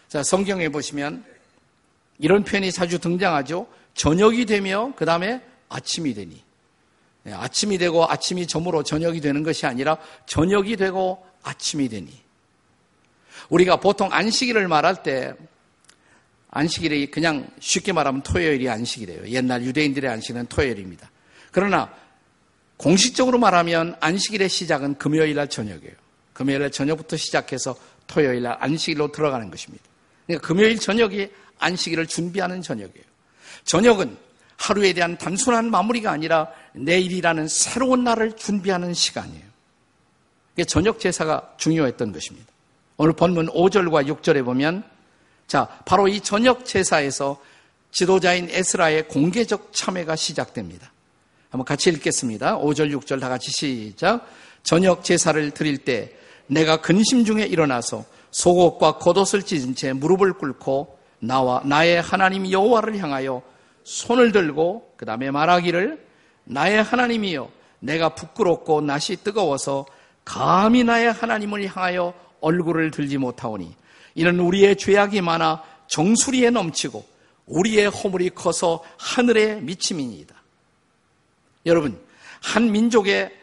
자, 0.09 0.23
성경에 0.23 0.69
보시면 0.69 1.25
이런 2.19 2.45
표현이 2.45 2.73
자주 2.73 2.99
등장하죠. 2.99 3.67
저녁이 3.95 4.45
되며 4.47 4.93
그 4.97 5.05
다음에 5.05 5.43
아침이 5.69 6.15
되니. 6.15 6.43
네, 7.23 7.33
아침이 7.33 7.79
되고 7.79 8.09
아침이 8.09 8.47
점으로 8.47 8.83
저녁이 8.83 9.21
되는 9.21 9.43
것이 9.43 9.67
아니라 9.67 9.99
저녁이 10.27 10.77
되고 10.77 11.25
아침이 11.43 11.89
되니. 11.89 12.11
우리가 13.49 13.77
보통 13.77 14.09
안식일을 14.13 14.69
말할 14.69 15.03
때 15.03 15.35
안식일이 16.51 17.11
그냥 17.11 17.49
쉽게 17.61 17.93
말하면 17.93 18.23
토요일이 18.23 18.69
안식이래요. 18.69 19.29
옛날 19.29 19.63
유대인들의 19.63 20.11
안식은 20.11 20.47
토요일입니다. 20.47 21.11
그러나 21.53 21.93
공식적으로 22.77 23.39
말하면 23.39 23.97
안식일의 24.01 24.49
시작은 24.49 24.99
금요일 24.99 25.35
날 25.35 25.49
저녁이에요. 25.49 25.93
금요일 26.33 26.61
날 26.61 26.71
저녁부터 26.71 27.17
시작해서 27.17 27.77
토요일 28.07 28.43
날 28.43 28.57
안식일로 28.59 29.13
들어가는 29.13 29.51
것입니다. 29.51 29.85
그러니까 30.27 30.47
금요일 30.47 30.79
저녁이 30.79 31.29
안식일을 31.59 32.07
준비하는 32.07 32.63
저녁이에요. 32.63 33.05
저녁은 33.65 34.17
하루에 34.57 34.93
대한 34.93 35.17
단순한 35.17 35.71
마무리가 35.71 36.11
아니라 36.11 36.49
내일이라는 36.73 37.49
새로운 37.49 38.05
날을 38.05 38.37
준비하는 38.37 38.95
시간이에요. 38.95 39.51
저녁 40.67 41.01
제사가 41.01 41.55
중요했던 41.57 42.13
것입니다. 42.13 42.47
오늘 42.97 43.13
본문 43.15 43.47
5절과 43.49 44.07
6절에 44.07 44.45
보면 44.45 44.85
자, 45.51 45.67
바로 45.85 46.07
이 46.07 46.21
저녁 46.21 46.65
제사에서 46.65 47.37
지도자인 47.91 48.49
에스라의 48.49 49.09
공개적 49.09 49.73
참여가 49.73 50.15
시작됩니다. 50.15 50.93
한번 51.51 51.65
같이 51.65 51.91
읽겠습니다. 51.91 52.57
5절, 52.61 52.97
6절 52.97 53.21
다 53.21 53.29
같이 53.29 53.51
시작. 53.51 54.29
저녁 54.63 55.03
제사를 55.03 55.51
드릴 55.51 55.79
때 55.79 56.15
내가 56.47 56.81
근심 56.81 57.25
중에 57.25 57.47
일어나서 57.47 58.05
속옷과 58.31 58.99
겉옷을 58.99 59.43
찢은 59.43 59.75
채 59.75 59.93
무릎을 59.93 60.35
꿇고 60.35 60.97
나와 61.19 61.63
나의 61.65 62.01
하나님 62.01 62.49
여호와를 62.49 62.99
향하여 62.99 63.43
손을 63.83 64.31
들고 64.31 64.93
그 64.97 65.05
다음에 65.05 65.33
말하기를 65.33 66.07
나의 66.45 66.81
하나님이여 66.81 67.51
내가 67.81 68.11
부끄럽고 68.11 68.83
낯이 68.83 69.17
뜨거워서 69.25 69.85
감히 70.25 70.85
나의 70.85 71.11
하나님을 71.11 71.67
향하여 71.67 72.15
얼굴을 72.41 72.93
들지 72.93 73.19
못하오니 73.19 73.81
이는 74.21 74.39
우리의 74.39 74.77
죄악이 74.77 75.23
많아 75.23 75.65
정수리에 75.87 76.51
넘치고 76.51 77.09
우리의 77.47 77.87
허물이 77.89 78.31
커서 78.31 78.85
하늘에 78.99 79.63
미침이니이다. 79.63 80.35
여러분, 81.65 81.99
한 82.43 82.71
민족의 82.71 83.35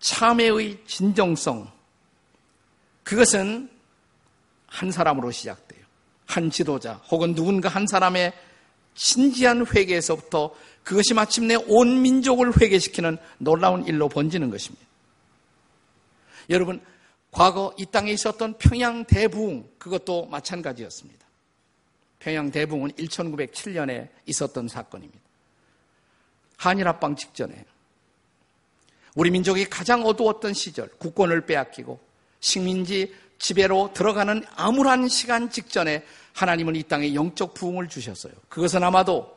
참회의 0.00 0.80
진정성, 0.88 1.70
그것은 3.04 3.70
한 4.66 4.90
사람으로 4.90 5.30
시작돼요. 5.30 5.84
한 6.26 6.50
지도자 6.50 6.94
혹은 7.08 7.36
누군가 7.36 7.68
한 7.68 7.86
사람의 7.86 8.32
진지한 8.96 9.64
회개에서부터 9.64 10.52
그것이 10.82 11.14
마침내 11.14 11.54
온 11.68 12.02
민족을 12.02 12.60
회개시키는 12.60 13.18
놀라운 13.38 13.86
일로 13.86 14.08
번지는 14.08 14.50
것입니다. 14.50 14.84
여러분, 16.50 16.80
과거 17.32 17.74
이 17.78 17.86
땅에 17.86 18.12
있었던 18.12 18.58
평양 18.58 19.04
대부흥 19.04 19.66
그것도 19.78 20.26
마찬가지였습니다. 20.26 21.26
평양 22.18 22.50
대부흥은 22.50 22.92
1907년에 22.92 24.08
있었던 24.26 24.68
사건입니다. 24.68 25.18
한일 26.58 26.86
합방 26.86 27.16
직전에 27.16 27.64
우리 29.14 29.30
민족이 29.30 29.64
가장 29.64 30.04
어두웠던 30.04 30.52
시절 30.52 30.88
국권을 30.98 31.46
빼앗기고 31.46 31.98
식민지 32.40 33.14
지배로 33.38 33.92
들어가는 33.94 34.44
암울한 34.54 35.08
시간 35.08 35.50
직전에 35.50 36.04
하나님은 36.34 36.76
이 36.76 36.82
땅에 36.84 37.14
영적 37.14 37.54
부흥을 37.54 37.88
주셨어요. 37.88 38.32
그것은 38.48 38.84
아마도 38.84 39.36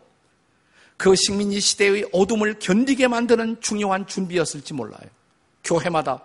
그 0.98 1.16
식민지 1.16 1.60
시대의 1.60 2.10
어둠을 2.12 2.60
견디게 2.60 3.08
만드는 3.08 3.62
중요한 3.62 4.06
준비였을지 4.06 4.74
몰라요. 4.74 5.10
교회마다 5.64 6.22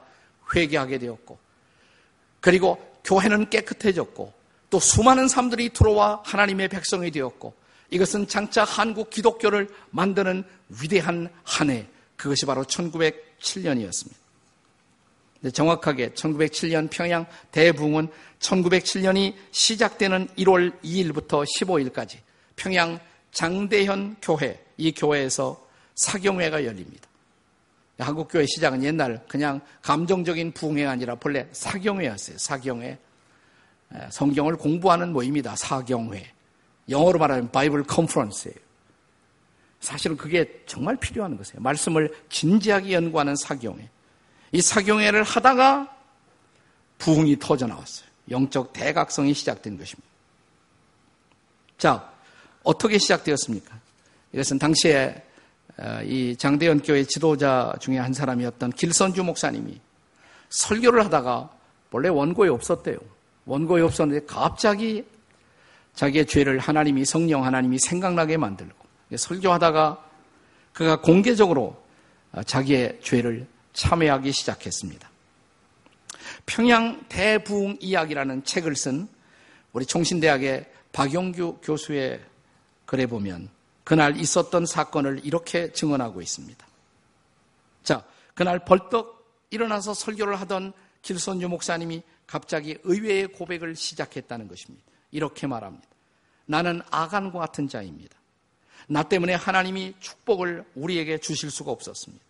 회개하게 0.54 0.98
되었고 0.98 1.49
그리고 2.40 2.78
교회는 3.04 3.50
깨끗해졌고 3.50 4.32
또 4.70 4.78
수많은 4.78 5.28
사람들이 5.28 5.70
들어와 5.70 6.22
하나님의 6.24 6.68
백성이 6.68 7.10
되었고 7.10 7.54
이것은 7.90 8.28
장차 8.28 8.64
한국 8.64 9.10
기독교를 9.10 9.68
만드는 9.90 10.44
위대한 10.80 11.28
한 11.42 11.70
해, 11.70 11.86
그것이 12.16 12.46
바로 12.46 12.62
1907년이었습니다. 12.64 14.20
정확하게 15.52 16.10
1907년 16.10 16.88
평양 16.90 17.26
대붕은 17.50 18.08
1907년이 18.38 19.34
시작되는 19.50 20.28
1월 20.38 20.78
2일부터 20.82 21.44
15일까지 21.44 22.18
평양 22.56 23.00
장대현 23.32 24.16
교회, 24.20 24.62
이 24.76 24.92
교회에서 24.92 25.66
사경회가 25.94 26.64
열립니다. 26.64 27.09
한국교회 28.02 28.46
시작은 28.46 28.82
옛날 28.82 29.24
그냥 29.28 29.60
감정적인 29.82 30.52
부흥회가 30.52 30.90
아니라 30.90 31.14
본래 31.14 31.46
사경회였어요. 31.52 32.38
사경회. 32.38 32.98
성경을 34.10 34.56
공부하는 34.56 35.12
모임이다. 35.12 35.56
사경회. 35.56 36.30
영어로 36.88 37.18
말하면 37.18 37.50
바이블 37.50 37.84
컨퍼런스예요. 37.84 38.56
사실은 39.80 40.16
그게 40.16 40.62
정말 40.66 40.96
필요한 40.96 41.36
것이에요. 41.36 41.60
말씀을 41.62 42.14
진지하게 42.28 42.92
연구하는 42.92 43.34
사경회. 43.36 43.88
이 44.52 44.60
사경회를 44.60 45.22
하다가 45.22 45.96
부흥이 46.98 47.38
터져 47.38 47.66
나왔어요. 47.66 48.08
영적 48.30 48.72
대각성이 48.72 49.34
시작된 49.34 49.78
것입니다. 49.78 50.08
자, 51.78 52.12
어떻게 52.62 52.98
시작되었습니까? 52.98 53.78
이것은 54.32 54.58
당시에 54.58 55.14
어, 55.14 55.20
이 56.04 56.36
장대현 56.36 56.82
교회 56.82 57.04
지도자 57.04 57.72
중에 57.80 57.98
한 57.98 58.12
사람이었던 58.12 58.72
길선주 58.72 59.24
목사님이 59.24 59.80
설교를 60.50 61.04
하다가 61.06 61.50
원래 61.90 62.08
원고에 62.08 62.48
없었대요. 62.48 62.98
원고에 63.46 63.82
없었는데 63.82 64.26
갑자기 64.26 65.04
자기의 65.94 66.26
죄를 66.26 66.58
하나님이 66.58 67.04
성령 67.04 67.44
하나님이 67.44 67.78
생각나게 67.78 68.36
만들고 68.36 68.74
설교하다가 69.16 70.04
그가 70.72 71.00
공개적으로 71.00 71.82
어, 72.32 72.42
자기의 72.42 73.00
죄를 73.02 73.46
참회하기 73.72 74.30
시작했습니다. 74.32 75.10
평양 76.46 77.02
대부흥 77.08 77.78
이야기라는 77.80 78.44
책을 78.44 78.76
쓴 78.76 79.08
우리 79.72 79.84
총신대학의 79.84 80.66
박용규 80.92 81.58
교수의 81.62 82.20
글에 82.86 83.06
보면 83.06 83.48
그날 83.84 84.16
있었던 84.16 84.66
사건을 84.66 85.20
이렇게 85.24 85.72
증언하고 85.72 86.22
있습니다. 86.22 86.66
자, 87.82 88.04
그날 88.34 88.64
벌떡 88.64 89.20
일어나서 89.50 89.94
설교를 89.94 90.40
하던 90.42 90.72
길선주 91.02 91.48
목사님이 91.48 92.02
갑자기 92.26 92.78
의외의 92.84 93.28
고백을 93.28 93.74
시작했다는 93.74 94.48
것입니다. 94.48 94.84
이렇게 95.10 95.46
말합니다. 95.46 95.88
나는 96.46 96.82
아간과 96.90 97.38
같은 97.40 97.68
자입니다. 97.68 98.16
나 98.88 99.02
때문에 99.02 99.34
하나님이 99.34 99.94
축복을 100.00 100.64
우리에게 100.74 101.18
주실 101.18 101.50
수가 101.50 101.70
없었습니다. 101.70 102.24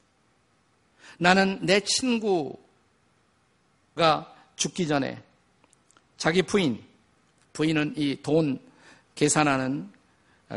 나는 1.18 1.58
내 1.62 1.80
친구가 1.80 2.64
죽기 4.56 4.86
전에 4.86 5.22
자기 6.16 6.42
부인, 6.42 6.82
부인은 7.52 7.94
이 7.96 8.16
돈 8.22 8.60
계산하는 9.14 9.90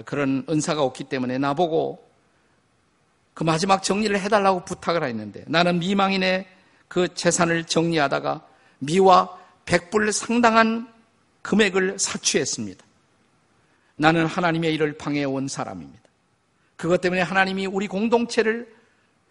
그런 0.05 0.45
은사가 0.49 0.81
없기 0.81 1.05
때문에 1.05 1.37
나보고 1.37 2.07
그 3.33 3.43
마지막 3.43 3.83
정리를 3.83 4.19
해달라고 4.19 4.65
부탁을 4.65 5.03
했는데 5.03 5.43
나는 5.47 5.79
미망인의 5.79 6.47
그 6.87 7.13
재산을 7.13 7.63
정리하다가 7.63 8.45
미와 8.79 9.39
백불 9.65 10.11
상당한 10.11 10.91
금액을 11.41 11.99
사취했습니다. 11.99 12.83
나는 13.95 14.25
하나님의 14.25 14.73
일을 14.73 14.97
방해해온 14.97 15.47
사람입니다. 15.47 16.01
그것 16.75 17.01
때문에 17.01 17.21
하나님이 17.21 17.65
우리 17.67 17.87
공동체를 17.87 18.71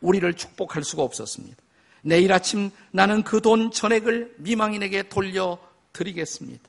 우리를 0.00 0.32
축복할 0.34 0.84
수가 0.84 1.02
없었습니다. 1.02 1.56
내일 2.02 2.32
아침 2.32 2.70
나는 2.90 3.22
그 3.22 3.40
돈 3.40 3.70
전액을 3.70 4.34
미망인에게 4.38 5.04
돌려 5.04 5.58
드리겠습니다. 5.92 6.62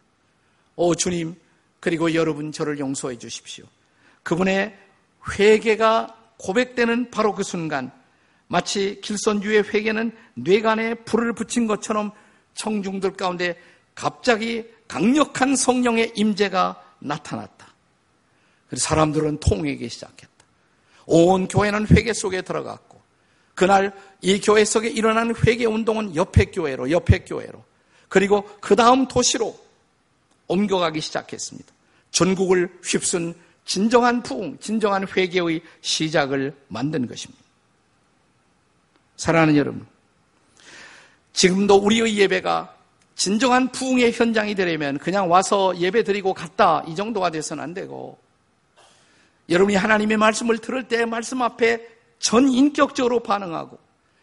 오 0.76 0.96
주님, 0.96 1.36
그리고 1.80 2.14
여러분 2.14 2.52
저를 2.52 2.80
용서해 2.80 3.18
주십시오. 3.18 3.66
그분의 4.24 4.78
회개가 5.38 6.16
고백되는 6.38 7.12
바로 7.12 7.34
그 7.34 7.44
순간 7.44 7.92
마치 8.48 9.00
길선주의 9.02 9.64
회개는 9.64 10.16
뇌간에 10.36 10.96
불을 10.96 11.34
붙인 11.34 11.68
것처럼 11.68 12.12
청중들 12.56 13.14
가운데 13.14 13.58
갑자기 13.96 14.66
강력한 14.88 15.56
성령의 15.56 16.14
임재가 16.16 16.82
나타났다. 17.00 17.68
그래서 18.68 18.88
사람들은 18.88 19.40
통회하기 19.40 19.88
시작했다. 19.90 20.34
온 21.06 21.48
교회는 21.48 21.88
회개 21.88 22.14
속에 22.14 22.42
들어갔고 22.42 23.02
그날 23.56 23.94
이 24.22 24.40
교회 24.40 24.66
속에 24.66 24.90
일어난 24.90 25.34
회개 25.36 25.66
운동은 25.66 26.16
옆에 26.16 26.46
교회로 26.46 26.92
옆에 26.92 27.20
교회로 27.20 27.64
그리고 28.10 28.48
그 28.62 28.76
다음 28.76 29.08
도시로 29.08 29.60
옮겨가기 30.48 31.02
시작했습니다. 31.02 31.74
전국을 32.12 32.80
휩쓴 32.84 33.34
진정한 33.66 34.22
부흥, 34.22 34.58
진정한 34.60 35.08
회개의 35.08 35.62
시작을 35.82 36.54
만든 36.68 37.08
것입니다. 37.08 37.42
사랑하는 39.16 39.56
여러분, 39.56 39.86
지금도 41.34 41.78
우리의 41.78 42.18
예배가 42.18 42.76
진정한 43.16 43.72
부흥의 43.72 44.12
현장이 44.12 44.56
되려면 44.56 44.98
그냥 44.98 45.30
와서 45.30 45.78
예배 45.78 46.04
드리고 46.04 46.34
갔다 46.34 46.84
이 46.88 46.96
정도가 46.96 47.30
돼서는 47.30 47.64
안 47.64 47.74
되고 47.74 48.18
여러분이 49.50 49.76
하나님의 49.76 50.18
말씀을 50.18 50.58
들을 50.58 50.88
때 50.88 51.06
말씀 51.06 51.42
앞에 51.42 51.88
전 52.20 52.50
인격적으로 52.50 53.22
반응하고 53.22 53.78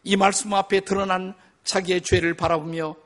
이 0.05 0.17
말씀 0.17 0.53
앞에 0.55 0.81
드러난 0.81 1.35
자기의 1.65 2.01
죄를 2.03 2.35
바라보며 2.35 2.97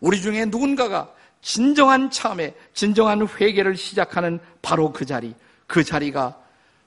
우리 0.00 0.20
중에 0.20 0.44
누군가가 0.46 1.12
진정한 1.40 2.10
참회, 2.10 2.54
진정한 2.74 3.26
회개를 3.26 3.76
시작하는 3.76 4.38
바로 4.60 4.92
그 4.92 5.06
자리, 5.06 5.34
그 5.72 5.82
자리가 5.82 6.38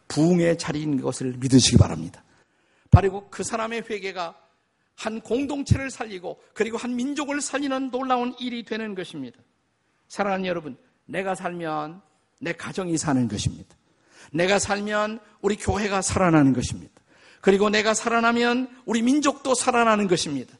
부흥의 0.08 0.60
자리인 0.60 1.02
것을 1.02 1.34
믿으시기 1.40 1.76
바랍니다. 1.78 2.24
바로 2.92 3.28
그 3.32 3.44
사람의 3.44 3.86
회개가 3.90 4.36
한 4.94 5.22
공동체를 5.22 5.90
살리고 5.90 6.40
그리고 6.54 6.78
한 6.78 6.96
민족을 6.96 7.42
살리는 7.42 7.90
놀라운 7.90 8.36
일이 8.40 8.64
되는 8.64 8.94
것입니다. 8.94 9.40
사랑하는 10.08 10.46
여러분, 10.46 10.78
내가 11.06 11.34
살면 11.34 12.00
내 12.40 12.54
가정이 12.54 12.96
사는 13.00 13.28
것입니다. 13.28 13.76
내가 14.32 14.60
살면 14.60 15.20
우리 15.42 15.56
교회가 15.56 16.04
살아나는 16.04 16.54
것입니다. 16.54 16.94
그리고 17.42 17.72
내가 17.72 17.96
살아나면 17.96 18.70
우리 18.86 19.02
민족도 19.02 19.56
살아나는 19.56 20.08
것입니다. 20.08 20.56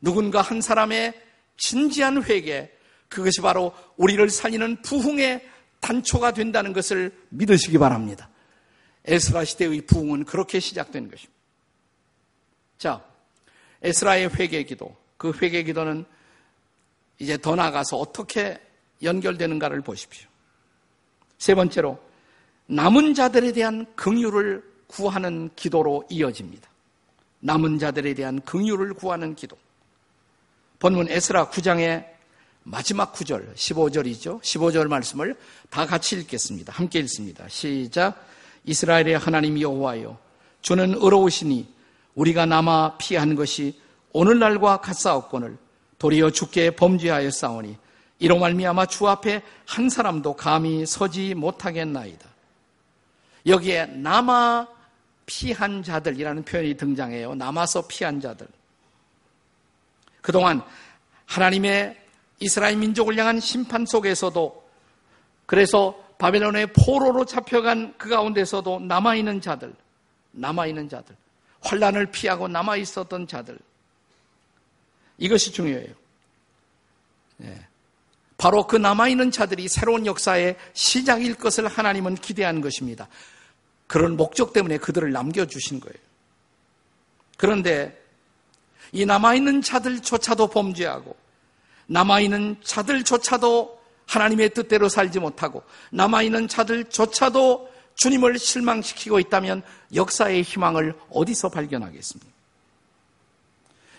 누군가 0.00 0.40
한 0.40 0.60
사람의 0.60 1.20
진지한 1.56 2.22
회개, 2.22 2.70
그것이 3.08 3.40
바로 3.40 3.72
우리를 3.96 4.30
살리는 4.30 4.82
부흥의 4.82 5.55
단초가 5.86 6.32
된다는 6.32 6.72
것을 6.72 7.16
믿으시기 7.28 7.78
바랍니다. 7.78 8.28
에스라 9.04 9.44
시대의 9.44 9.82
부흥은 9.82 10.24
그렇게 10.24 10.58
시작된 10.58 11.08
것입니다. 11.08 11.32
자, 12.76 13.04
에스라의 13.82 14.34
회개 14.34 14.64
기도, 14.64 14.96
그 15.16 15.30
회개 15.40 15.62
기도는 15.62 16.04
이제 17.20 17.38
더 17.38 17.54
나아가서 17.54 17.98
어떻게 17.98 18.60
연결되는가를 19.00 19.80
보십시오. 19.82 20.28
세 21.38 21.54
번째로 21.54 22.00
남은 22.66 23.14
자들에 23.14 23.52
대한 23.52 23.86
긍휼을 23.94 24.64
구하는 24.88 25.50
기도로 25.54 26.04
이어집니다. 26.10 26.68
남은 27.38 27.78
자들에 27.78 28.14
대한 28.14 28.40
긍휼을 28.40 28.94
구하는 28.94 29.36
기도. 29.36 29.56
본문 30.80 31.08
에스라 31.10 31.50
9장의 31.50 32.15
마지막 32.68 33.12
9절, 33.12 33.54
15절이죠. 33.54 34.40
15절 34.40 34.88
말씀을 34.88 35.36
다 35.70 35.86
같이 35.86 36.18
읽겠습니다. 36.18 36.72
함께 36.72 36.98
읽습니다. 36.98 37.46
시작. 37.48 38.26
이스라엘의 38.64 39.18
하나님 39.18 39.60
여호와여, 39.60 40.18
주는 40.62 40.94
의로우시니 40.94 41.72
우리가 42.16 42.44
남아 42.46 42.96
피한 42.98 43.36
것이 43.36 43.80
오늘날과 44.12 44.78
같사옵거늘 44.78 45.56
도리어 45.98 46.30
주께 46.32 46.70
범죄하여 46.74 47.30
싸우니 47.30 47.76
이로 48.18 48.38
말미암아 48.40 48.86
주 48.86 49.06
앞에 49.06 49.42
한 49.64 49.88
사람도 49.88 50.34
감히 50.34 50.84
서지 50.86 51.34
못하겠나이다. 51.34 52.28
여기에 53.46 53.86
남아 53.86 54.66
피한 55.26 55.84
자들이라는 55.84 56.44
표현이 56.44 56.76
등장해요. 56.76 57.36
남아서 57.36 57.86
피한 57.86 58.20
자들. 58.20 58.48
그동안 60.20 60.62
하나님의 61.26 62.05
이스라엘 62.38 62.76
민족을 62.76 63.16
향한 63.16 63.40
심판 63.40 63.86
속에서도 63.86 64.66
그래서 65.46 66.02
바벨론의 66.18 66.72
포로로 66.72 67.24
잡혀간 67.24 67.94
그 67.98 68.08
가운데서도 68.08 68.80
남아 68.80 69.16
있는 69.16 69.40
자들, 69.40 69.74
남아 70.32 70.66
있는 70.66 70.88
자들. 70.88 71.14
환란을 71.60 72.06
피하고 72.06 72.48
남아 72.48 72.76
있었던 72.76 73.26
자들. 73.26 73.58
이것이 75.18 75.52
중요해요. 75.52 75.94
네. 77.38 77.66
바로 78.38 78.66
그 78.66 78.76
남아 78.76 79.08
있는 79.08 79.30
자들이 79.30 79.66
새로운 79.68 80.04
역사의 80.06 80.56
시작일 80.74 81.34
것을 81.36 81.68
하나님은 81.68 82.16
기대한 82.16 82.60
것입니다. 82.60 83.08
그런 83.86 84.16
목적 84.16 84.52
때문에 84.52 84.78
그들을 84.78 85.10
남겨 85.12 85.46
주신 85.46 85.80
거예요. 85.80 85.96
그런데 87.38 88.02
이 88.92 89.04
남아 89.04 89.34
있는 89.34 89.62
자들조차도 89.62 90.48
범죄하고 90.48 91.16
남아있는 91.86 92.56
자들조차도 92.62 93.76
하나님의 94.06 94.50
뜻대로 94.50 94.88
살지 94.88 95.18
못하고 95.18 95.62
남아있는 95.90 96.48
자들조차도 96.48 97.76
주님을 97.96 98.38
실망시키고 98.38 99.18
있다면 99.18 99.62
역사의 99.94 100.42
희망을 100.42 100.94
어디서 101.10 101.48
발견하겠습니까? 101.48 102.30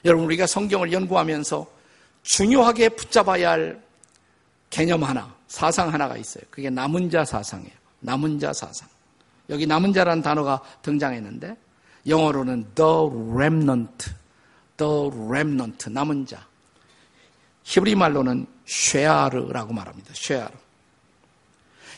여러분, 0.05 0.25
우리가 0.25 0.47
성경을 0.47 0.91
연구하면서 0.91 1.67
중요하게 2.23 2.89
붙잡아야 2.89 3.51
할 3.51 3.81
개념 4.69 5.03
하나, 5.03 5.33
사상 5.47 5.91
하나가 5.91 6.15
있어요. 6.17 6.43
그게 6.49 6.69
남은 6.69 7.09
자 7.09 7.25
사상이에요. 7.25 7.71
남은 8.01 8.39
자 8.39 8.53
사상. 8.53 8.87
여기 9.49 9.65
남은 9.65 9.93
자라는 9.93 10.21
단어가 10.21 10.61
등장했는데, 10.83 11.57
영어로는 12.05 12.67
the 12.75 13.09
remnant, 13.33 14.11
the 14.77 15.09
remnant, 15.27 15.89
남은 15.89 16.25
자. 16.25 16.46
히브리 17.67 17.95
말로는 17.95 18.47
쉐아르라고 18.65 19.73
말합니다. 19.73 20.13
쉐아르. 20.13 20.53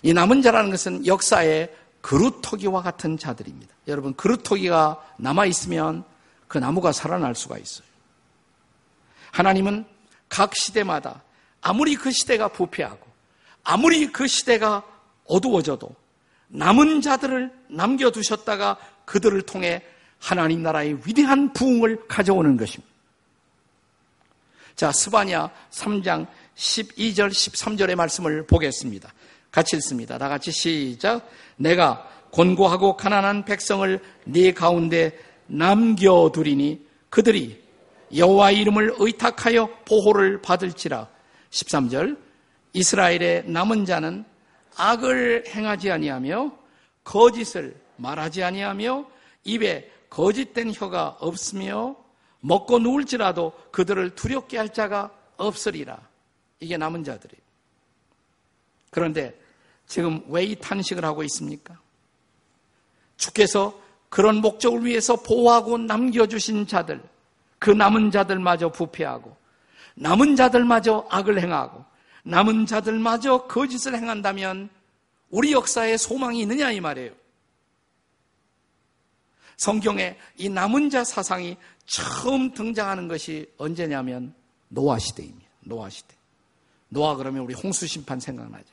이 0.02 0.14
남은 0.14 0.42
자라는 0.42 0.72
것은 0.72 1.06
역사의 1.06 1.72
그루터기와 2.02 2.82
같은 2.82 3.20
자들입니다. 3.20 3.72
여러분, 3.88 4.16
그루터기가 4.16 5.00
남아있으면 5.18 6.06
그 6.48 6.58
나무가 6.58 6.92
살아날 6.92 7.36
수가 7.36 7.60
있어요. 7.60 7.86
하나님은 9.32 9.86
각 10.28 10.56
시대마다 10.56 11.22
아무리 11.62 11.96
그 11.96 12.10
시대가 12.10 12.48
부패하고 12.48 13.06
아무리 13.64 14.12
그 14.12 14.26
시대가 14.26 14.84
어두워져도 15.26 15.96
남은 16.48 17.02
자들을 17.02 17.54
남겨두셨다가 17.68 18.78
그들을 19.06 19.40
통해 19.44 19.84
하나님 20.18 20.64
나라의 20.64 20.98
위대한 21.06 21.54
부흥을 21.54 22.08
가져오는 22.08 22.58
것입니다. 22.58 22.89
자, 24.80 24.94
스바냐 24.94 25.52
3장 25.72 26.26
12절, 26.56 27.32
13절의 27.32 27.96
말씀을 27.96 28.48
보겠습니다. 28.48 29.12
같이 29.52 29.76
읽습니다. 29.76 30.18
다 30.18 30.30
같이 30.30 30.54
시작. 30.54 31.30
내가 31.58 32.10
곤고하고 32.32 32.96
가난한 32.96 33.44
백성을 33.44 34.00
네 34.24 34.54
가운데 34.54 35.20
남겨두리니 35.48 36.88
그들이 37.10 37.62
여호와 38.16 38.52
이름을 38.52 38.96
의탁하여 39.00 39.68
보호를 39.84 40.42
받을지라. 40.42 41.10
13절 41.50 42.18
이스라엘의 42.72 43.50
남은 43.50 43.84
자는 43.84 44.24
악을 44.78 45.44
행하지 45.50 45.92
아니하며 45.92 46.54
거짓을 47.04 47.76
말하지 47.98 48.46
아니하며 48.46 49.06
입에 49.44 49.92
거짓된 50.10 50.72
혀가 50.74 51.18
없으며 51.20 51.98
먹고 52.42 52.80
누울지라도 52.80 53.54
그들을 53.72 54.16
두렵게 54.16 54.58
할 54.58 54.74
자가 54.74 55.12
없으리라. 55.38 56.00
이게 56.60 56.78
남은 56.78 57.04
자들이에요. 57.04 57.42
그런데 58.92 59.40
지금 59.88 60.24
왜 60.28 60.46
이 60.46 60.56
탄식을 60.56 61.04
하고 61.04 61.24
있습니까? 61.24 61.78
주께서 63.18 63.80
그런 64.10 64.38
목적을 64.38 64.86
위해서 64.86 65.16
보호하고 65.16 65.78
남겨주신 65.78 66.68
자들, 66.68 67.02
그 67.60 67.70
남은 67.70 68.12
자들마저 68.12 68.72
부패하고, 68.72 69.36
남은 69.96 70.36
자들마저 70.36 71.08
악을 71.10 71.42
행하고, 71.42 71.84
남은 72.24 72.66
자들마저 72.66 73.48
거짓을 73.48 73.96
행한다면 73.96 74.70
우리 75.30 75.52
역사에 75.52 75.98
소망이 75.98 76.42
있느냐 76.42 76.72
이 76.72 76.80
말이에요. 76.80 77.12
성경에 79.58 80.18
이 80.38 80.50
남은 80.50 80.90
자 80.90 81.04
사상이 81.04 81.58
처음 81.90 82.54
등장하는 82.54 83.08
것이 83.08 83.52
언제냐면 83.58 84.34
노아 84.68 85.00
시대입니다. 85.00 85.50
노아 85.62 85.90
시대. 85.90 86.16
노아 86.88 87.16
그러면 87.16 87.44
우리 87.44 87.56
홍수 87.56 87.88
심판 87.88 88.20
생각나죠. 88.20 88.68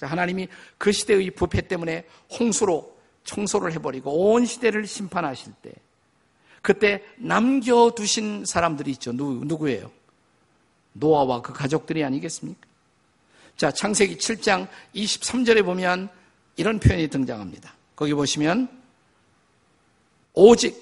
하나님이 0.00 0.46
그 0.78 0.92
시대의 0.92 1.32
부패 1.32 1.62
때문에 1.62 2.06
홍수로 2.38 2.96
청소를 3.24 3.72
해버리고 3.72 4.32
온 4.32 4.46
시대를 4.46 4.86
심판하실 4.86 5.52
때 5.60 5.72
그때 6.62 7.02
남겨두신 7.16 8.44
사람들이 8.46 8.92
있죠. 8.92 9.12
누구, 9.12 9.44
누구예요? 9.44 9.90
노아와 10.92 11.42
그 11.42 11.52
가족들이 11.52 12.04
아니겠습니까? 12.04 12.66
자, 13.56 13.72
창세기 13.72 14.18
7장 14.18 14.68
23절에 14.94 15.64
보면 15.64 16.08
이런 16.56 16.78
표현이 16.78 17.08
등장합니다. 17.08 17.74
거기 17.96 18.14
보시면 18.14 18.68
오직 20.34 20.80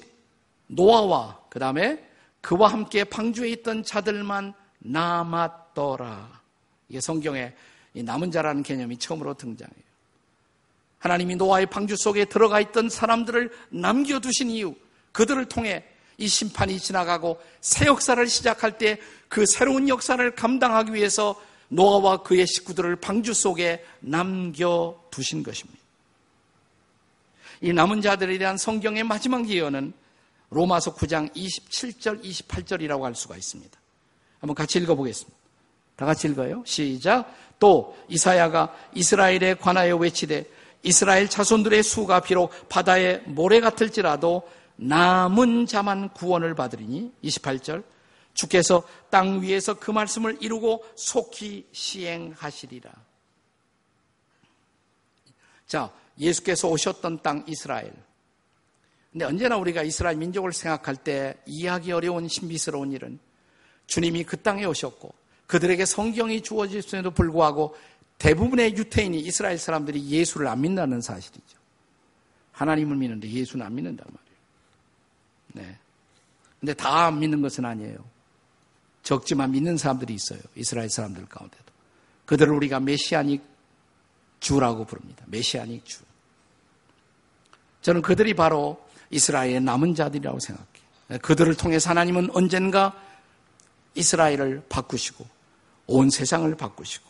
노아와 0.67 1.46
그 1.57 1.61
다음에 1.61 2.07
그와 2.43 2.69
함께 2.69 3.03
방주에 3.03 3.49
있던 3.49 3.83
자들만 3.83 4.53
남았더라. 4.81 6.43
이게 6.91 7.01
성경에 7.01 7.55
남은 7.95 8.31
자라는 8.31 8.63
개념이 8.63 8.99
처음으로 8.99 9.33
등장해요. 9.33 9.87
하나님이 10.99 11.37
노아의 11.37 11.65
방주 11.65 11.97
속에 11.97 12.27
들어가 12.27 12.61
있던 12.61 12.91
사람들을 12.91 13.51
남겨두신 13.71 14.51
이유, 14.51 14.75
그들을 15.13 15.47
통해 15.47 15.85
이 16.19 16.29
심판이 16.29 16.79
지나가고 16.79 17.41
새 17.63 17.87
역사를 17.87 18.27
시작할 18.27 18.77
때 18.77 19.01
그 19.29 19.47
새로운 19.47 19.89
역사를 19.89 20.31
감당하기 20.35 20.93
위해서 20.93 21.41
노아와 21.69 22.19
그의 22.19 22.47
식구들을 22.47 22.97
방주 22.97 23.33
속에 23.33 23.83
남겨 24.01 25.03
두신 25.11 25.43
것입니다. 25.43 25.81
이 27.63 27.73
남은 27.73 28.03
자들에 28.03 28.37
대한 28.37 28.59
성경의 28.59 29.05
마지막 29.05 29.49
예언은 29.49 29.95
로마서 30.57 30.95
9장 30.95 31.31
27절, 31.35 32.25
28절이라고 32.25 33.03
할 33.03 33.15
수가 33.15 33.37
있습니다. 33.37 33.79
한번 34.41 34.55
같이 34.55 34.79
읽어보겠습니다. 34.79 35.37
다 35.97 36.07
같이 36.07 36.29
읽어요. 36.29 36.63
시작. 36.65 37.31
또 37.59 37.97
이사야가 38.09 38.75
이스라엘에 38.95 39.55
관하여 39.61 39.97
외치되 39.97 40.47
이스라엘 40.83 41.29
자손들의 41.29 41.83
수가 41.83 42.21
비록 42.21 42.51
바다의 42.69 43.23
모래 43.27 43.61
같을지라도 43.61 44.49
남은 44.77 45.67
자만 45.67 46.13
구원을 46.15 46.55
받으리니 46.55 47.13
28절 47.25 47.85
주께서 48.33 48.83
땅 49.11 49.43
위에서 49.43 49.75
그 49.75 49.91
말씀을 49.91 50.39
이루고 50.41 50.85
속히 50.95 51.67
시행하시리라. 51.73 52.91
자, 55.67 55.91
예수께서 56.19 56.69
오셨던 56.69 57.23
땅 57.23 57.45
이스라엘. 57.47 57.93
근데 59.17 59.25
언제나 59.25 59.57
우리가 59.57 59.83
이스라엘 59.83 60.19
민족을 60.19 60.53
생각할 60.53 60.95
때 60.95 61.39
이해하기 61.47 61.91
어려운 61.91 62.29
신비스러운 62.29 62.93
일은 62.93 63.19
주님이 63.87 64.25
그 64.25 64.37
땅에 64.37 64.67
오셨고 64.67 65.15
그들에게 65.47 65.87
성경이 65.87 66.43
주어질수에도 66.43 67.13
불구하고 67.13 67.75
대부분의 68.19 68.77
유태인이 68.77 69.19
이스라엘 69.19 69.57
사람들이 69.57 70.07
예수를 70.11 70.47
안 70.49 70.61
믿는다는 70.61 71.01
사실이죠. 71.01 71.57
하나님을 72.53 72.95
믿는데 72.95 73.31
예수는 73.31 73.65
안 73.65 73.75
믿는단 73.75 74.07
말이에요. 74.07 75.67
네. 75.71 75.79
근데 76.61 76.75
다 76.75 77.07
안 77.07 77.19
믿는 77.19 77.41
것은 77.41 77.65
아니에요. 77.65 77.97
적지만 79.03 79.51
믿는 79.51 79.79
사람들이 79.79 80.13
있어요. 80.13 80.41
이스라엘 80.57 80.91
사람들 80.91 81.25
가운데도. 81.25 81.65
그들을 82.27 82.53
우리가 82.53 82.81
메시아닉 82.81 83.43
주라고 84.41 84.85
부릅니다. 84.85 85.25
메시아닉 85.29 85.87
주. 85.87 86.03
저는 87.81 88.03
그들이 88.03 88.35
바로 88.35 88.85
이스라엘의 89.11 89.61
남은 89.61 89.95
자들이라고 89.95 90.39
생각해요. 90.39 91.21
그들을 91.23 91.55
통해서 91.57 91.91
하나님은 91.91 92.31
언젠가 92.33 92.95
이스라엘을 93.95 94.65
바꾸시고 94.69 95.27
온 95.87 96.11
세상을 96.11 96.55
바꾸시고 96.57 97.09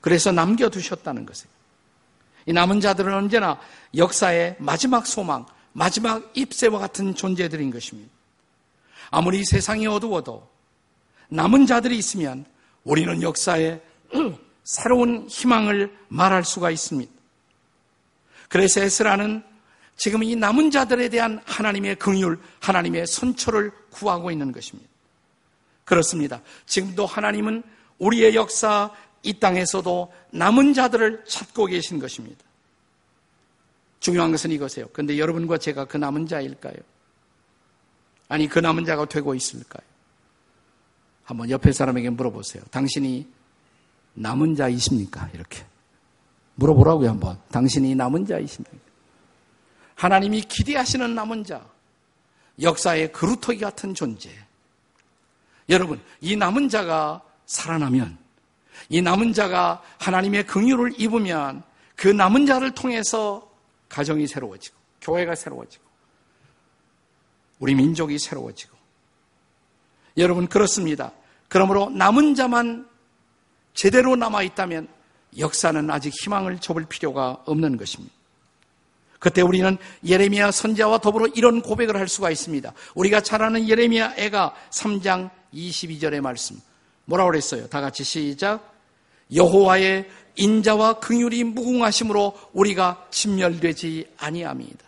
그래서 0.00 0.32
남겨두셨다는 0.32 1.26
것이에요. 1.26 1.52
이 2.46 2.52
남은 2.52 2.80
자들은 2.80 3.14
언제나 3.14 3.58
역사의 3.96 4.56
마지막 4.58 5.06
소망, 5.06 5.46
마지막 5.72 6.30
잎새와 6.34 6.78
같은 6.78 7.14
존재들인 7.14 7.70
것입니다. 7.70 8.10
아무리 9.10 9.44
세상이 9.44 9.86
어두워도 9.86 10.46
남은 11.28 11.66
자들이 11.66 11.96
있으면 11.96 12.44
우리는 12.84 13.22
역사에 13.22 13.80
새로운 14.64 15.26
희망을 15.28 15.94
말할 16.08 16.44
수가 16.44 16.70
있습니다. 16.70 17.12
그래서 18.48 18.80
에스라는 18.80 19.42
지금 19.96 20.22
이 20.22 20.34
남은 20.34 20.70
자들에 20.70 21.08
대한 21.08 21.40
하나님의 21.44 21.96
긍휼, 21.96 22.38
하나님의 22.60 23.06
선처를 23.06 23.70
구하고 23.90 24.30
있는 24.30 24.52
것입니다. 24.52 24.88
그렇습니다. 25.84 26.40
지금도 26.66 27.06
하나님은 27.06 27.62
우리의 27.98 28.34
역사 28.34 28.90
이 29.22 29.38
땅에서도 29.38 30.12
남은 30.32 30.74
자들을 30.74 31.24
찾고 31.26 31.66
계신 31.66 31.98
것입니다. 31.98 32.44
중요한 34.00 34.30
것은 34.32 34.50
이것이에요. 34.50 34.88
그런데 34.92 35.18
여러분과 35.18 35.58
제가 35.58 35.86
그 35.86 35.96
남은 35.96 36.26
자일까요? 36.26 36.74
아니, 38.28 38.48
그 38.48 38.58
남은 38.58 38.84
자가 38.84 39.06
되고 39.06 39.34
있을까요? 39.34 39.86
한번 41.24 41.48
옆에 41.48 41.72
사람에게 41.72 42.10
물어보세요. 42.10 42.62
당신이 42.70 43.26
남은 44.14 44.56
자이십니까? 44.56 45.30
이렇게. 45.32 45.64
물어보라고요, 46.56 47.08
한번. 47.08 47.38
당신이 47.50 47.94
남은 47.94 48.26
자이십니까? 48.26 48.83
하나님이 49.94 50.42
기대하시는 50.42 51.14
남은 51.14 51.44
자. 51.44 51.64
역사의 52.60 53.12
그루터기 53.12 53.58
같은 53.60 53.94
존재. 53.94 54.30
여러분, 55.68 56.00
이 56.20 56.36
남은 56.36 56.68
자가 56.68 57.22
살아나면, 57.46 58.16
이 58.88 59.02
남은 59.02 59.32
자가 59.32 59.82
하나님의 59.98 60.46
긍휼을 60.46 61.00
입으면 61.00 61.62
그 61.96 62.08
남은 62.08 62.46
자를 62.46 62.70
통해서 62.72 63.50
가정이 63.88 64.26
새로워지고, 64.26 64.76
교회가 65.00 65.34
새로워지고, 65.34 65.84
우리 67.58 67.74
민족이 67.74 68.18
새로워지고. 68.18 68.76
여러분, 70.16 70.46
그렇습니다. 70.46 71.12
그러므로 71.48 71.90
남은 71.90 72.34
자만 72.34 72.88
제대로 73.74 74.16
남아있다면 74.16 74.88
역사는 75.38 75.90
아직 75.90 76.12
희망을 76.22 76.60
접을 76.60 76.84
필요가 76.84 77.42
없는 77.46 77.76
것입니다. 77.76 78.14
그때 79.24 79.40
우리는 79.40 79.78
예레미야 80.06 80.50
선자와 80.50 80.98
더불어 80.98 81.26
이런 81.28 81.62
고백을 81.62 81.96
할 81.96 82.08
수가 82.08 82.30
있습니다. 82.30 82.74
우리가 82.94 83.22
잘 83.22 83.40
아는 83.40 83.66
예레미야 83.66 84.16
애가 84.18 84.54
3장 84.70 85.30
22절의 85.54 86.20
말씀. 86.20 86.60
뭐라고 87.06 87.30
그랬어요? 87.30 87.66
다 87.68 87.80
같이 87.80 88.04
시작. 88.04 88.74
여호와의 89.34 90.10
인자와 90.36 91.00
긍휼이 91.00 91.42
무궁하심으로 91.42 92.38
우리가 92.52 93.06
진멸되지 93.10 94.08
아니함이다. 94.18 94.84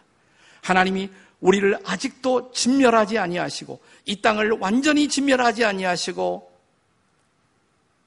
하나님이 0.60 1.08
우리를 1.40 1.78
아직도 1.86 2.52
진멸하지 2.52 3.16
아니하시고 3.16 3.80
이 4.04 4.20
땅을 4.20 4.58
완전히 4.60 5.08
진멸하지 5.08 5.64
아니하시고 5.64 6.50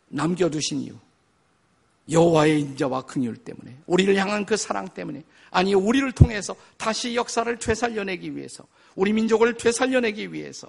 남겨두신 0.09 0.81
이유. 0.81 0.93
여호와의 2.11 2.59
인자와 2.61 3.01
긍휼 3.01 3.35
때문에 3.43 3.77
우리를 3.87 4.15
향한 4.15 4.45
그 4.45 4.57
사랑 4.57 4.87
때문에 4.89 5.23
아니 5.51 5.73
우리를 5.73 6.11
통해서 6.11 6.55
다시 6.77 7.15
역사를 7.15 7.57
되살려내기 7.57 8.35
위해서 8.35 8.65
우리 8.95 9.13
민족을 9.13 9.55
되살려내기 9.55 10.33
위해서 10.33 10.67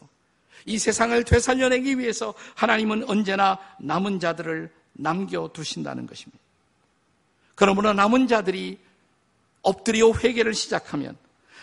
이 0.66 0.78
세상을 0.78 1.24
되살려내기 1.24 1.98
위해서 1.98 2.34
하나님은 2.54 3.08
언제나 3.08 3.58
남은 3.78 4.20
자들을 4.20 4.70
남겨두신다는 4.92 6.06
것입니다. 6.06 6.38
그러므로 7.54 7.92
남은 7.92 8.26
자들이 8.26 8.78
엎드려 9.62 10.12
회개를 10.12 10.54
시작하면 10.54 11.16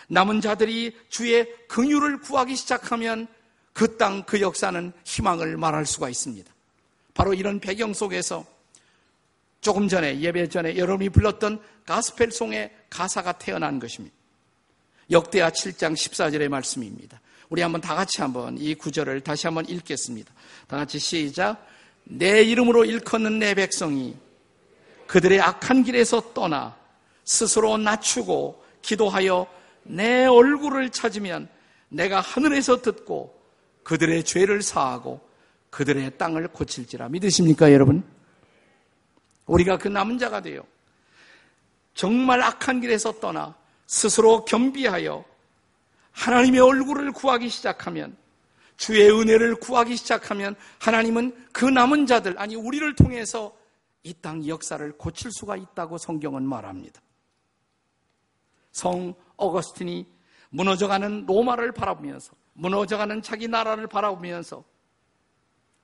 남은 0.08 0.40
자들이 0.40 0.96
주의 1.08 1.46
긍휼을 1.68 2.20
구하기 2.20 2.56
시작하면 2.56 3.26
그 3.72 3.96
땅, 3.96 4.22
그 4.24 4.40
역사는 4.40 4.92
희망을 5.04 5.56
말할 5.56 5.86
수가 5.86 6.08
있습니다. 6.08 6.52
바로 7.14 7.34
이런 7.34 7.60
배경 7.60 7.92
속에서 7.92 8.44
조금 9.60 9.88
전에 9.88 10.20
예배 10.20 10.48
전에 10.48 10.76
여러분이 10.76 11.10
불렀던 11.10 11.60
가스펠송의 11.86 12.70
가사가 12.90 13.32
태어난 13.32 13.78
것입니다. 13.78 14.14
역대하 15.10 15.50
7장 15.50 15.94
14절의 15.94 16.48
말씀입니다. 16.48 17.20
우리 17.48 17.62
한번 17.62 17.80
다 17.80 17.94
같이 17.94 18.20
한번 18.20 18.58
이 18.58 18.74
구절을 18.74 19.22
다시 19.22 19.46
한번 19.46 19.66
읽겠습니다. 19.68 20.32
다 20.66 20.76
같이 20.76 20.98
시작. 20.98 21.66
내 22.04 22.42
이름으로 22.42 22.84
일컫는 22.84 23.38
내 23.38 23.54
백성이 23.54 24.16
그들의 25.06 25.40
악한 25.40 25.84
길에서 25.84 26.32
떠나 26.34 26.76
스스로 27.24 27.76
낮추고 27.78 28.62
기도하여 28.82 29.46
내 29.82 30.26
얼굴을 30.26 30.90
찾으면 30.90 31.48
내가 31.88 32.20
하늘에서 32.20 32.82
듣고 32.82 33.38
그들의 33.82 34.24
죄를 34.24 34.60
사하고 34.60 35.20
그들의 35.70 36.18
땅을 36.18 36.48
고칠지라. 36.48 37.08
믿으십니까, 37.08 37.72
여러분? 37.72 38.02
우리가 39.48 39.78
그 39.78 39.88
남은 39.88 40.18
자가 40.18 40.40
되요. 40.40 40.62
정말 41.94 42.40
악한 42.42 42.80
길에서 42.80 43.18
떠나 43.18 43.56
스스로 43.86 44.44
겸비하여 44.44 45.24
하나님의 46.12 46.60
얼굴을 46.60 47.12
구하기 47.12 47.48
시작하면 47.48 48.16
주의 48.76 49.10
은혜를 49.10 49.56
구하기 49.56 49.96
시작하면 49.96 50.54
하나님은 50.78 51.48
그 51.52 51.64
남은 51.64 52.06
자들, 52.06 52.38
아니, 52.38 52.54
우리를 52.54 52.94
통해서 52.94 53.56
이 54.04 54.14
땅 54.14 54.46
역사를 54.46 54.92
고칠 54.96 55.32
수가 55.32 55.56
있다고 55.56 55.98
성경은 55.98 56.46
말합니다. 56.46 57.00
성 58.70 59.14
어거스틴이 59.36 60.06
무너져가는 60.50 61.26
로마를 61.26 61.72
바라보면서, 61.72 62.32
무너져가는 62.52 63.20
자기 63.22 63.48
나라를 63.48 63.88
바라보면서 63.88 64.62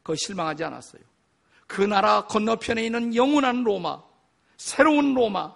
그 0.04 0.14
실망하지 0.14 0.62
않았어요. 0.64 1.02
그 1.74 1.82
나라 1.82 2.24
건너편에 2.26 2.84
있는 2.84 3.16
영원한 3.16 3.64
로마, 3.64 4.00
새로운 4.56 5.12
로마, 5.12 5.52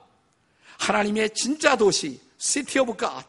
하나님의 0.81 1.33
진짜 1.33 1.77
도시, 1.77 2.21
City 2.39 2.81
of 2.81 2.97
God. 2.97 3.25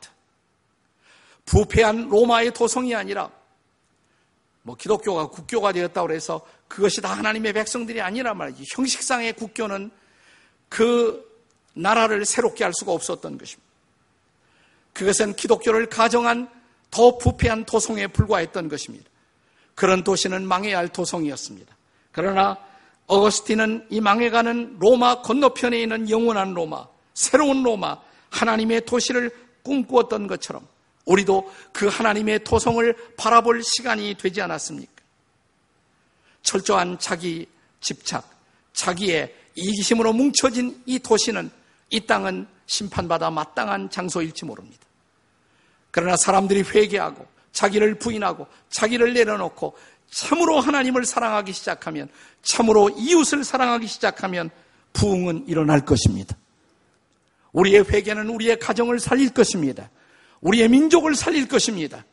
부패한 1.45 2.09
로마의 2.09 2.51
도성이 2.51 2.95
아니라 2.95 3.29
뭐 4.63 4.75
기독교가 4.75 5.27
국교가 5.27 5.71
되었다고 5.71 6.11
해서 6.11 6.41
그것이 6.67 6.99
다 6.99 7.13
하나님의 7.13 7.53
백성들이 7.53 8.01
아니란 8.01 8.35
말이지. 8.35 8.65
형식상의 8.75 9.33
국교는 9.33 9.91
그 10.67 11.23
나라를 11.75 12.25
새롭게 12.25 12.63
할 12.63 12.73
수가 12.73 12.91
없었던 12.91 13.37
것입니다. 13.37 13.69
그것은 14.93 15.35
기독교를 15.35 15.89
가장한 15.89 16.49
더 16.89 17.19
부패한 17.19 17.65
도성에 17.65 18.07
불과했던 18.07 18.67
것입니다. 18.67 19.07
그런 19.75 20.03
도시는 20.03 20.47
망해야 20.47 20.79
할 20.79 20.87
도성이었습니다. 20.87 21.77
그러나 22.11 22.67
어거스틴은 23.09 23.87
이 23.89 23.99
망해가는 24.01 24.77
로마 24.79 25.23
건너편에 25.23 25.81
있는 25.81 26.09
영원한 26.09 26.53
로마, 26.53 26.85
새로운 27.15 27.63
로마, 27.63 27.97
하나님의 28.29 28.85
도시를 28.85 29.31
꿈꾸었던 29.63 30.27
것처럼 30.27 30.65
우리도 31.05 31.51
그 31.73 31.87
하나님의 31.87 32.43
도성을 32.43 32.95
바라볼 33.17 33.63
시간이 33.63 34.15
되지 34.15 34.41
않았습니까? 34.41 34.91
철저한 36.43 36.99
자기 36.99 37.47
집착, 37.81 38.29
자기의 38.73 39.33
이기심으로 39.55 40.13
뭉쳐진 40.13 40.83
이 40.85 40.99
도시는 40.99 41.49
이 41.89 42.05
땅은 42.05 42.47
심판받아 42.67 43.31
마땅한 43.31 43.89
장소일지 43.89 44.45
모릅니다. 44.45 44.85
그러나 45.89 46.15
사람들이 46.15 46.61
회개하고 46.61 47.25
자기를 47.53 47.95
부인하고 47.95 48.45
자기를 48.69 49.13
내려놓고 49.15 49.75
참으로 50.09 50.59
하나님을 50.59 51.05
사랑하기 51.05 51.53
시작하면 51.53 52.09
참으로 52.41 52.89
이웃을 52.89 53.43
사랑하기 53.43 53.87
시작하면 53.87 54.49
부흥은 54.93 55.47
일어날 55.47 55.85
것입니다. 55.85 56.35
우리의 57.51 57.85
회개는 57.89 58.29
우리의 58.29 58.59
가정을 58.59 58.99
살릴 58.99 59.29
것입니다. 59.29 59.89
우리의 60.41 60.69
민족을 60.69 61.15
살릴 61.15 61.47
것입니다. 61.47 62.05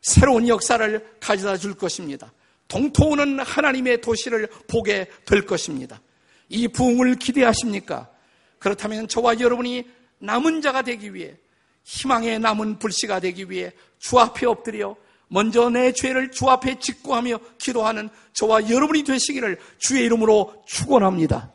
새로운 0.00 0.48
역사를 0.48 1.16
가져다 1.20 1.56
줄 1.56 1.74
것입니다. 1.74 2.32
동토는 2.68 3.40
하나님의 3.40 4.00
도시를 4.00 4.48
보게 4.68 5.08
될 5.24 5.46
것입니다. 5.46 6.00
이 6.48 6.68
부흥을 6.68 7.16
기대하십니까? 7.16 8.08
그렇다면 8.58 9.08
저와 9.08 9.40
여러분이 9.40 9.86
남은 10.18 10.62
자가 10.62 10.82
되기 10.82 11.14
위해 11.14 11.36
희망의 11.84 12.38
남은 12.40 12.78
불씨가 12.78 13.20
되기 13.20 13.50
위해 13.50 13.72
주 13.98 14.18
앞에 14.18 14.46
엎드려 14.46 14.96
먼저 15.28 15.70
내 15.70 15.92
죄를 15.92 16.30
주 16.30 16.48
앞에 16.48 16.78
직구하며 16.78 17.38
기도하는 17.58 18.08
저와 18.32 18.70
여러분이 18.70 19.04
되시기를 19.04 19.58
주의 19.78 20.04
이름으로 20.04 20.62
축원합니다. 20.66 21.52